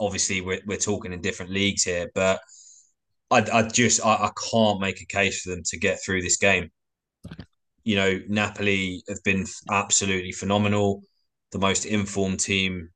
Obviously, 0.00 0.40
we're 0.40 0.62
we're 0.66 0.76
talking 0.78 1.12
in 1.12 1.20
different 1.20 1.52
leagues 1.52 1.82
here, 1.84 2.10
but 2.14 2.40
I 3.30 3.38
I 3.52 3.68
just 3.68 4.04
I, 4.04 4.14
I 4.14 4.30
can't 4.50 4.80
make 4.80 5.00
a 5.00 5.06
case 5.06 5.42
for 5.42 5.50
them 5.50 5.62
to 5.66 5.78
get 5.78 5.98
through 6.04 6.22
this 6.22 6.36
game. 6.38 6.70
You 7.84 7.96
know, 7.96 8.20
Napoli 8.28 9.02
have 9.08 9.22
been 9.24 9.46
absolutely 9.70 10.32
phenomenal, 10.32 11.02
the 11.52 11.58
most 11.58 11.84
informed 11.84 12.40
team 12.40 12.88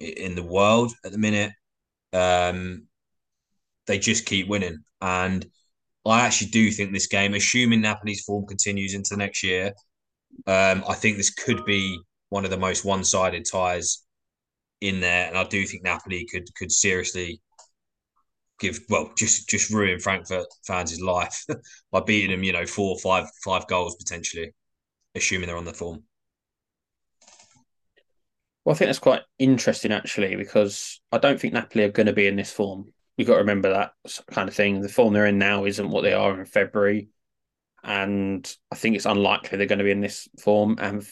in 0.00 0.34
the 0.34 0.42
world 0.42 0.92
at 1.04 1.12
the 1.12 1.18
minute. 1.18 1.52
Um, 2.12 2.88
they 3.86 3.98
just 3.98 4.26
keep 4.26 4.48
winning. 4.48 4.78
And 5.00 5.46
I 6.04 6.20
actually 6.22 6.50
do 6.50 6.70
think 6.70 6.92
this 6.92 7.06
game, 7.06 7.34
assuming 7.34 7.80
Napoli's 7.80 8.24
form 8.24 8.46
continues 8.46 8.94
into 8.94 9.16
next 9.16 9.42
year, 9.42 9.72
um, 10.46 10.82
I 10.88 10.94
think 10.94 11.16
this 11.16 11.30
could 11.30 11.64
be 11.64 11.98
one 12.30 12.44
of 12.44 12.50
the 12.50 12.56
most 12.56 12.84
one-sided 12.84 13.44
ties 13.50 14.04
in 14.80 15.00
there, 15.00 15.28
and 15.28 15.38
I 15.38 15.44
do 15.44 15.64
think 15.66 15.84
Napoli 15.84 16.26
could 16.30 16.52
could 16.56 16.72
seriously 16.72 17.40
give 18.58 18.80
well 18.88 19.12
just 19.16 19.48
just 19.48 19.70
ruin 19.70 20.00
Frankfurt 20.00 20.46
fans' 20.66 21.00
life 21.00 21.44
by 21.92 22.00
beating 22.00 22.30
them, 22.30 22.42
you 22.42 22.52
know, 22.52 22.66
four, 22.66 22.98
five, 22.98 23.26
five 23.44 23.66
goals 23.68 23.96
potentially, 23.96 24.52
assuming 25.14 25.46
they're 25.46 25.56
on 25.56 25.64
the 25.64 25.74
form. 25.74 26.02
Well, 28.64 28.74
I 28.74 28.78
think 28.78 28.88
that's 28.88 28.98
quite 28.98 29.22
interesting 29.38 29.92
actually, 29.92 30.34
because 30.36 31.00
I 31.12 31.18
don't 31.18 31.40
think 31.40 31.52
Napoli 31.52 31.84
are 31.84 31.92
going 31.92 32.06
to 32.06 32.12
be 32.12 32.26
in 32.26 32.36
this 32.36 32.52
form 32.52 32.92
you've 33.16 33.28
got 33.28 33.34
to 33.34 33.40
remember 33.40 33.70
that 33.70 33.92
kind 34.30 34.48
of 34.48 34.54
thing. 34.54 34.80
The 34.80 34.88
form 34.88 35.12
they're 35.12 35.26
in 35.26 35.38
now 35.38 35.64
isn't 35.64 35.90
what 35.90 36.02
they 36.02 36.12
are 36.12 36.38
in 36.38 36.46
February, 36.46 37.08
and 37.82 38.56
I 38.70 38.76
think 38.76 38.96
it's 38.96 39.06
unlikely 39.06 39.58
they're 39.58 39.66
going 39.66 39.78
to 39.78 39.84
be 39.84 39.90
in 39.90 40.00
this 40.00 40.28
form. 40.40 40.76
And 40.80 41.06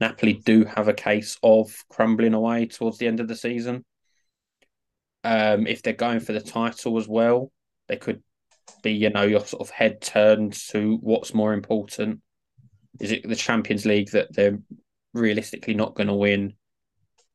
Napoli 0.00 0.34
do 0.34 0.64
have 0.64 0.88
a 0.88 0.94
case 0.94 1.38
of 1.42 1.72
crumbling 1.90 2.34
away 2.34 2.66
towards 2.66 2.98
the 2.98 3.06
end 3.06 3.20
of 3.20 3.28
the 3.28 3.36
season. 3.36 3.84
Um, 5.22 5.66
if 5.66 5.82
they're 5.82 5.92
going 5.92 6.20
for 6.20 6.32
the 6.32 6.40
title 6.40 6.96
as 6.96 7.06
well, 7.06 7.52
they 7.88 7.96
could 7.96 8.22
be, 8.82 8.92
you 8.92 9.10
know, 9.10 9.24
your 9.24 9.44
sort 9.44 9.60
of 9.60 9.70
head 9.70 10.00
turned 10.00 10.54
to 10.70 10.96
what's 11.02 11.34
more 11.34 11.52
important. 11.52 12.20
Is 13.00 13.12
it 13.12 13.28
the 13.28 13.36
Champions 13.36 13.84
League 13.84 14.10
that 14.12 14.34
they're 14.34 14.58
realistically 15.12 15.74
not 15.74 15.94
going 15.94 16.06
to 16.06 16.14
win, 16.14 16.54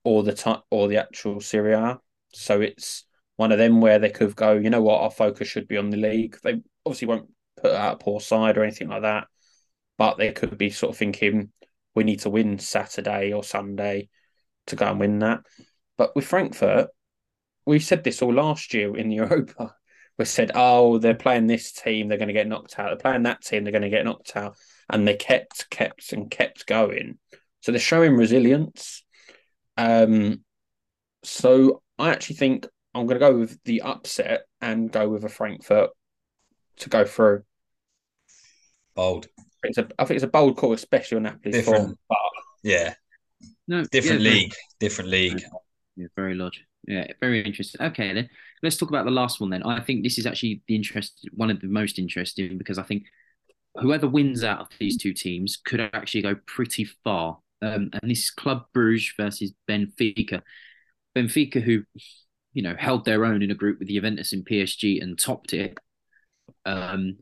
or 0.04 0.24
the 0.24 0.34
t- 0.34 0.64
or 0.72 0.88
the 0.88 0.98
actual 0.98 1.42
Serie 1.42 1.74
A? 1.74 2.00
So 2.34 2.62
it's 2.62 3.06
one 3.38 3.52
of 3.52 3.58
them 3.58 3.82
where 3.82 4.00
they 4.00 4.10
could 4.10 4.36
go, 4.36 4.54
you 4.54 4.70
know 4.70 4.82
what, 4.82 5.02
our 5.02 5.12
focus 5.12 5.48
should 5.48 5.68
be 5.68 5.78
on 5.78 5.90
the 5.90 5.98
league. 5.98 6.38
They 6.44 6.62
obviously 6.86 7.08
won't 7.08 7.30
put 7.62 7.74
out 7.74 7.96
a 7.96 8.04
poor 8.04 8.20
side 8.20 8.58
or 8.58 8.64
anything 8.64 8.90
like 8.90 9.02
that, 9.02 9.28
but 9.98 10.18
they 10.18 10.32
could 10.32 10.58
be 10.58 10.70
sort 10.70 10.92
of 10.92 10.98
thinking 10.98 11.52
we 11.94 12.04
need 12.04 12.22
to 12.22 12.30
win 12.30 12.60
Saturday 12.60 13.34
or 13.34 13.44
Sunday 13.44 14.10
to 14.68 14.76
go 14.76 14.88
and 14.88 15.00
win 15.00 15.20
that. 15.20 15.42
But 15.98 16.16
with 16.16 16.26
Frankfurt, 16.26 16.90
we 17.66 17.80
said 17.80 18.04
this 18.04 18.22
all 18.22 18.34
last 18.34 18.74
year 18.74 18.96
in 18.96 19.12
Europa. 19.12 19.76
We 20.18 20.26
said, 20.26 20.52
oh, 20.56 20.98
they're 20.98 21.14
playing 21.14 21.48
this 21.48 21.74
team, 21.74 22.08
they're 22.08 22.18
going 22.18 22.30
to 22.30 22.34
get 22.34 22.48
knocked 22.48 22.80
out. 22.80 22.88
They're 22.88 22.96
playing 22.96 23.24
that 23.24 23.42
team, 23.42 23.64
they're 23.64 23.72
going 23.72 23.82
to 23.82 23.90
get 23.90 24.06
knocked 24.06 24.36
out. 24.38 24.56
And 24.90 25.06
they 25.06 25.16
kept, 25.16 25.70
kept, 25.70 26.14
and 26.14 26.32
kept 26.32 26.68
going. 26.68 27.18
So 27.62 27.72
they're 27.72 27.80
showing 27.80 28.16
resilience. 28.16 29.04
Um, 29.76 30.44
so 31.24 31.82
I 31.98 32.12
actually 32.12 32.38
think 32.38 32.68
I'm 32.96 33.06
going 33.06 33.20
to 33.20 33.28
go 33.28 33.38
with 33.38 33.60
the 33.66 33.82
upset 33.82 34.46
and 34.62 34.92
go 34.92 35.08
with 35.10 35.24
a 35.26 35.30
Frankfurt 35.30 35.90
to 36.78 36.90
go 36.90 37.06
through. 37.06 37.44
Bold. 38.96 39.28
It's 39.64 39.78
a, 39.78 39.88
I 40.00 40.06
think 40.06 40.16
it's 40.16 40.24
a 40.24 40.28
bold 40.28 40.58
call, 40.58 40.74
especially 40.74 41.18
on 41.18 41.24
Napoli's 41.24 41.56
Different. 41.56 41.86
form. 41.88 41.98
But 42.08 42.18
Yeah. 42.64 42.94
No, 43.68 43.84
Different 43.84 44.22
yeah, 44.22 44.30
very- 44.30 44.40
league. 44.42 44.54
Different 44.80 45.10
league. 45.10 45.44
Yeah, 45.96 46.08
very 46.16 46.36
large. 46.36 46.64
Yeah, 46.88 47.08
very 47.20 47.44
interesting. 47.44 47.82
Okay, 47.82 48.14
then 48.14 48.30
let's 48.62 48.78
talk 48.78 48.90
about 48.90 49.06
the 49.06 49.12
last 49.12 49.42
one. 49.42 49.50
Then 49.50 49.64
I 49.64 49.80
think 49.82 50.04
this 50.04 50.18
is 50.20 50.26
actually 50.26 50.62
the 50.68 50.76
interest, 50.76 51.28
one 51.34 51.50
of 51.50 51.60
the 51.60 51.68
most 51.68 51.98
interesting, 52.00 52.58
because 52.58 52.78
I 52.78 52.84
think 52.84 53.04
whoever 53.76 54.08
wins 54.08 54.44
out 54.44 54.60
of 54.62 54.68
these 54.80 54.98
two 54.98 55.14
teams 55.14 55.58
could 55.58 55.80
actually 55.82 56.22
go 56.22 56.36
pretty 56.46 56.86
far. 57.04 57.40
Um, 57.62 57.90
and 57.94 58.12
this 58.12 58.26
is 58.26 58.30
Club 58.30 58.66
Bruges 58.74 59.12
versus 59.18 59.54
Benfica. 59.70 60.42
Benfica, 61.16 61.62
who 61.62 61.84
you 62.56 62.64
know 62.64 62.74
held 62.80 63.06
their 63.06 63.26
own 63.26 63.44
in 63.44 63.52
a 63.52 63.56
group 63.56 63.78
with 63.78 63.90
Juventus 63.90 64.34
and 64.34 64.46
PSG 64.46 65.04
and 65.04 65.20
topped 65.20 65.54
it 65.54 65.78
um, 66.66 67.18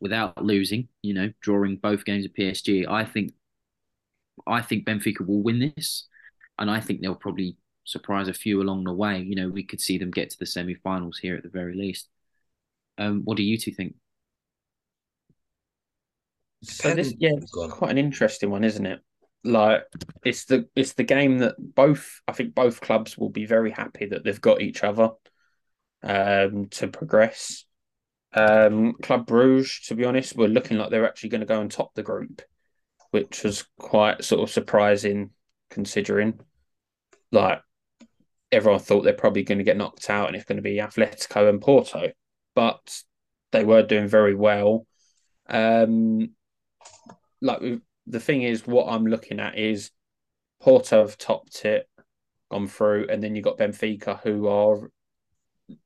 without 0.00 0.44
losing. 0.44 0.88
You 1.02 1.14
know, 1.14 1.32
drawing 1.40 1.76
both 1.76 2.04
games 2.04 2.26
of 2.26 2.34
PSG. 2.34 2.86
I 2.86 3.04
think, 3.04 3.32
I 4.46 4.60
think 4.60 4.84
Benfica 4.84 5.26
will 5.26 5.42
win 5.42 5.72
this, 5.74 6.08
and 6.58 6.70
I 6.70 6.80
think 6.80 7.00
they'll 7.00 7.14
probably 7.14 7.56
surprise 7.84 8.26
a 8.28 8.34
few 8.34 8.60
along 8.60 8.84
the 8.84 8.92
way. 8.92 9.20
You 9.20 9.36
know, 9.36 9.48
we 9.48 9.62
could 9.62 9.80
see 9.80 9.98
them 9.98 10.10
get 10.10 10.30
to 10.30 10.38
the 10.38 10.46
semi-finals 10.46 11.18
here 11.18 11.36
at 11.36 11.44
the 11.44 11.48
very 11.48 11.76
least. 11.76 12.08
Um, 12.98 13.22
what 13.24 13.36
do 13.36 13.44
you 13.44 13.56
two 13.56 13.70
think? 13.70 13.94
So 16.64 16.92
this, 16.94 17.14
yeah, 17.18 17.30
it's 17.34 17.52
quite 17.52 17.92
an 17.92 17.98
interesting 17.98 18.50
one, 18.50 18.64
isn't 18.64 18.86
it? 18.86 19.00
Like 19.44 19.84
it's 20.24 20.44
the 20.44 20.68
it's 20.76 20.92
the 20.92 21.02
game 21.02 21.38
that 21.38 21.54
both 21.58 22.20
I 22.28 22.32
think 22.32 22.54
both 22.54 22.80
clubs 22.80 23.18
will 23.18 23.30
be 23.30 23.44
very 23.44 23.70
happy 23.70 24.06
that 24.06 24.24
they've 24.24 24.40
got 24.40 24.62
each 24.62 24.84
other 24.84 25.10
um 26.02 26.68
to 26.70 26.88
progress. 26.88 27.64
Um 28.34 28.94
Club 29.02 29.26
Bruges, 29.26 29.80
to 29.86 29.94
be 29.94 30.04
honest, 30.04 30.36
were 30.36 30.48
looking 30.48 30.78
like 30.78 30.90
they're 30.90 31.08
actually 31.08 31.30
going 31.30 31.40
to 31.40 31.46
go 31.46 31.60
and 31.60 31.70
top 31.70 31.94
the 31.94 32.02
group, 32.02 32.42
which 33.10 33.42
was 33.42 33.64
quite 33.78 34.24
sort 34.24 34.42
of 34.42 34.50
surprising 34.50 35.30
considering 35.70 36.38
like 37.32 37.62
everyone 38.52 38.80
thought 38.80 39.02
they're 39.02 39.14
probably 39.14 39.42
going 39.42 39.58
to 39.58 39.64
get 39.64 39.76
knocked 39.76 40.10
out 40.10 40.28
and 40.28 40.36
it's 40.36 40.44
going 40.44 40.56
to 40.56 40.62
be 40.62 40.76
Atletico 40.76 41.48
and 41.48 41.60
Porto, 41.60 42.12
but 42.54 43.02
they 43.50 43.64
were 43.64 43.82
doing 43.82 44.06
very 44.06 44.34
well. 44.34 44.86
Um, 45.48 46.30
like 47.40 47.60
the 48.06 48.20
thing 48.20 48.42
is, 48.42 48.66
what 48.66 48.92
I'm 48.92 49.06
looking 49.06 49.40
at 49.40 49.58
is 49.58 49.90
Porto 50.60 51.00
have 51.00 51.18
topped 51.18 51.64
it, 51.64 51.88
gone 52.50 52.68
through, 52.68 53.06
and 53.10 53.22
then 53.22 53.34
you've 53.34 53.44
got 53.44 53.58
Benfica 53.58 54.20
who 54.20 54.48
are 54.48 54.90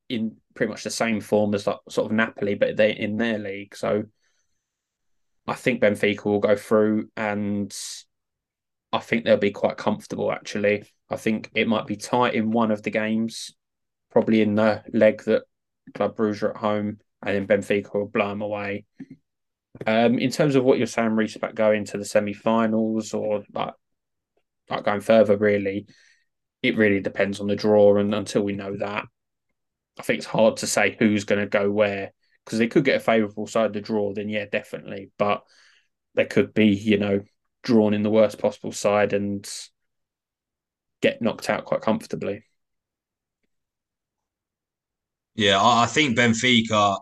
in 0.09 0.37
pretty 0.53 0.69
much 0.69 0.83
the 0.83 0.89
same 0.89 1.21
form 1.21 1.53
as 1.53 1.67
like 1.67 1.79
sort 1.89 2.07
of 2.07 2.15
Napoli, 2.15 2.55
but 2.55 2.75
they're 2.75 2.89
in 2.89 3.17
their 3.17 3.37
league. 3.37 3.75
So 3.75 4.03
I 5.45 5.53
think 5.53 5.81
Benfica 5.81 6.25
will 6.25 6.39
go 6.39 6.55
through, 6.55 7.09
and 7.15 7.75
I 8.91 8.99
think 8.99 9.23
they'll 9.23 9.37
be 9.37 9.51
quite 9.51 9.77
comfortable. 9.77 10.31
Actually, 10.31 10.83
I 11.09 11.15
think 11.15 11.49
it 11.53 11.67
might 11.67 11.87
be 11.87 11.95
tight 11.95 12.33
in 12.33 12.51
one 12.51 12.71
of 12.71 12.83
the 12.83 12.91
games, 12.91 13.55
probably 14.11 14.41
in 14.41 14.55
the 14.55 14.83
leg 14.91 15.23
that 15.23 15.43
Club 15.93 16.17
Brugge 16.17 16.43
are 16.43 16.51
at 16.51 16.57
home, 16.57 16.99
and 17.23 17.47
then 17.47 17.47
Benfica 17.47 17.93
will 17.93 18.07
blow 18.07 18.29
them 18.29 18.41
away. 18.41 18.85
Um, 19.85 20.19
in 20.19 20.31
terms 20.31 20.55
of 20.55 20.63
what 20.63 20.77
you're 20.77 20.87
saying, 20.87 21.11
Reese, 21.11 21.35
about 21.35 21.55
going 21.55 21.85
to 21.85 21.97
the 21.97 22.05
semi-finals 22.05 23.13
or 23.13 23.43
like, 23.53 23.73
like 24.69 24.83
going 24.83 25.01
further, 25.01 25.37
really, 25.37 25.87
it 26.61 26.77
really 26.77 26.99
depends 26.99 27.39
on 27.39 27.47
the 27.47 27.55
draw. 27.55 27.97
And 27.97 28.13
until 28.13 28.43
we 28.43 28.53
know 28.53 28.75
that, 28.77 29.05
I 29.99 30.03
think 30.03 30.17
it's 30.17 30.27
hard 30.27 30.57
to 30.57 30.67
say 30.67 30.95
who's 30.97 31.23
going 31.23 31.41
to 31.41 31.47
go 31.47 31.69
where 31.71 32.11
because 32.45 32.59
they 32.59 32.67
could 32.67 32.85
get 32.85 32.95
a 32.95 33.01
favourable 33.01 33.47
side 33.47 33.67
of 33.67 33.73
the 33.73 33.81
draw. 33.81 34.13
Then 34.13 34.29
yeah, 34.29 34.45
definitely, 34.49 35.11
but 35.17 35.43
they 36.15 36.25
could 36.25 36.53
be, 36.53 36.67
you 36.67 36.97
know, 36.97 37.21
drawn 37.63 37.93
in 37.93 38.03
the 38.03 38.09
worst 38.09 38.39
possible 38.39 38.71
side 38.71 39.13
and 39.13 39.47
get 41.01 41.21
knocked 41.21 41.49
out 41.49 41.65
quite 41.65 41.81
comfortably. 41.81 42.43
Yeah, 45.35 45.61
I, 45.61 45.83
I 45.83 45.85
think 45.85 46.17
Benfica 46.17 46.97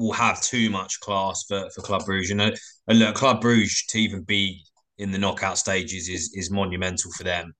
will 0.00 0.12
have 0.12 0.40
too 0.42 0.70
much 0.70 1.00
class 1.00 1.44
for, 1.48 1.68
for 1.74 1.82
Club 1.82 2.04
Bruges. 2.06 2.30
You 2.30 2.36
know, 2.36 2.52
and 2.88 2.98
look, 2.98 3.14
Club 3.16 3.40
Bruges 3.40 3.84
to 3.90 3.98
even 4.00 4.22
be 4.24 4.64
in 4.98 5.10
the 5.10 5.18
knockout 5.18 5.58
stages 5.58 6.08
is 6.08 6.32
is 6.34 6.50
monumental 6.50 7.10
for 7.16 7.24
them. 7.24 7.52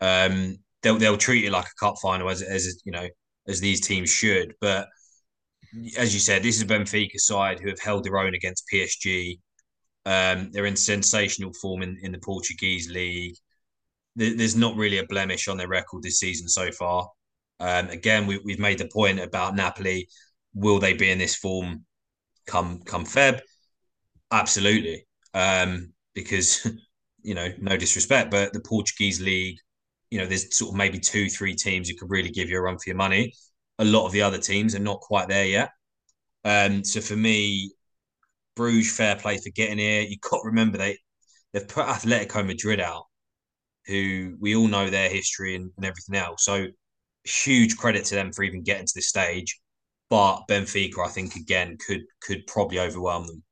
Um, 0.00 0.58
they'll 0.82 0.98
they'll 0.98 1.18
treat 1.18 1.44
it 1.44 1.52
like 1.52 1.66
a 1.66 1.84
cup 1.84 1.96
final 2.02 2.30
as 2.30 2.42
as 2.42 2.82
you 2.84 2.92
know 2.92 3.08
as 3.48 3.60
these 3.60 3.80
teams 3.80 4.10
should. 4.10 4.54
But 4.60 4.88
as 5.96 6.12
you 6.12 6.20
said, 6.20 6.42
this 6.42 6.58
is 6.58 6.64
Benfica 6.64 7.16
side 7.18 7.58
who 7.60 7.68
have 7.68 7.80
held 7.80 8.04
their 8.04 8.18
own 8.18 8.34
against 8.34 8.66
PSG. 8.72 9.38
Um, 10.04 10.50
they're 10.52 10.66
in 10.66 10.76
sensational 10.76 11.52
form 11.54 11.82
in, 11.82 11.98
in 12.02 12.12
the 12.12 12.18
Portuguese 12.18 12.90
league. 12.90 13.34
There- 14.16 14.36
There's 14.36 14.56
not 14.56 14.76
really 14.76 14.98
a 14.98 15.06
blemish 15.06 15.48
on 15.48 15.56
their 15.58 15.68
record 15.68 16.02
this 16.02 16.20
season 16.20 16.48
so 16.48 16.72
far. 16.72 17.08
Um, 17.60 17.88
again, 17.90 18.26
we, 18.26 18.38
we've 18.44 18.58
made 18.60 18.78
the 18.78 18.88
point 18.92 19.20
about 19.20 19.56
Napoli. 19.56 20.08
Will 20.54 20.78
they 20.78 20.92
be 20.92 21.10
in 21.10 21.18
this 21.18 21.34
form 21.34 21.84
come 22.46 22.82
come 22.84 23.04
Feb? 23.04 23.40
Absolutely, 24.30 25.06
um, 25.34 25.92
because 26.14 26.66
you 27.22 27.34
know, 27.34 27.48
no 27.58 27.76
disrespect, 27.76 28.30
but 28.30 28.52
the 28.52 28.60
Portuguese 28.60 29.20
league, 29.20 29.56
you 30.10 30.18
know, 30.18 30.26
there's 30.26 30.56
sort 30.56 30.72
of 30.72 30.76
maybe 30.76 30.98
two, 30.98 31.28
three 31.28 31.54
teams 31.54 31.88
who 31.88 31.96
could 31.96 32.10
really 32.10 32.30
give 32.30 32.50
you 32.50 32.58
a 32.58 32.62
run 32.62 32.76
for 32.76 32.84
your 32.86 32.96
money. 32.96 33.32
A 33.78 33.84
lot 33.84 34.06
of 34.06 34.12
the 34.12 34.22
other 34.22 34.38
teams 34.38 34.74
are 34.74 34.80
not 34.80 35.00
quite 35.00 35.28
there 35.28 35.46
yet. 35.46 35.70
Um, 36.44 36.84
so 36.84 37.00
for 37.00 37.16
me, 37.16 37.72
Bruges, 38.56 38.94
fair 38.94 39.16
play 39.16 39.38
for 39.38 39.50
getting 39.54 39.78
here. 39.78 40.02
You 40.02 40.18
to 40.20 40.40
remember 40.44 40.78
they 40.78 40.98
they've 41.52 41.66
put 41.66 41.86
Atletico 41.86 42.46
Madrid 42.46 42.80
out, 42.80 43.04
who 43.86 44.36
we 44.40 44.56
all 44.56 44.68
know 44.68 44.90
their 44.90 45.08
history 45.08 45.56
and, 45.56 45.70
and 45.76 45.86
everything 45.86 46.16
else. 46.16 46.44
So 46.44 46.66
huge 47.24 47.76
credit 47.76 48.04
to 48.06 48.14
them 48.14 48.32
for 48.32 48.42
even 48.42 48.62
getting 48.62 48.86
to 48.86 48.92
this 48.94 49.08
stage. 49.08 49.60
But 50.12 50.46
Benfica, 50.46 51.06
I 51.06 51.08
think, 51.08 51.36
again, 51.36 51.78
could 51.86 52.02
could 52.20 52.46
probably 52.46 52.78
overwhelm 52.78 53.26
them. 53.26 53.42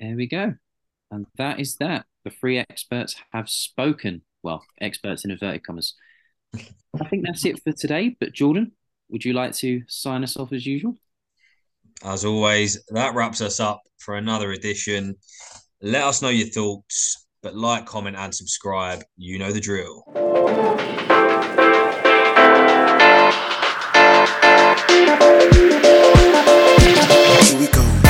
There 0.00 0.16
we 0.16 0.26
go. 0.26 0.54
And 1.10 1.26
that 1.36 1.60
is 1.60 1.76
that. 1.76 2.06
The 2.24 2.30
three 2.30 2.56
experts 2.56 3.14
have 3.34 3.50
spoken. 3.50 4.22
Well, 4.42 4.64
experts 4.80 5.26
in 5.26 5.30
inverted 5.30 5.66
commas. 5.66 5.92
I 6.54 7.08
think 7.10 7.26
that's 7.26 7.44
it 7.44 7.62
for 7.62 7.72
today. 7.72 8.16
But 8.18 8.32
Jordan, 8.32 8.72
would 9.10 9.22
you 9.22 9.34
like 9.34 9.52
to 9.56 9.82
sign 9.86 10.24
us 10.24 10.38
off 10.38 10.54
as 10.54 10.64
usual? 10.64 10.94
As 12.02 12.24
always, 12.24 12.82
that 12.88 13.14
wraps 13.14 13.42
us 13.42 13.60
up 13.60 13.82
for 13.98 14.16
another 14.16 14.52
edition. 14.52 15.16
Let 15.82 16.04
us 16.04 16.22
know 16.22 16.30
your 16.30 16.48
thoughts, 16.48 17.26
but 17.42 17.54
like, 17.54 17.84
comment, 17.84 18.16
and 18.16 18.34
subscribe. 18.34 19.04
You 19.18 19.38
know 19.38 19.52
the 19.52 19.60
drill. 19.60 20.04
we 27.58 27.66
go. 27.66 28.01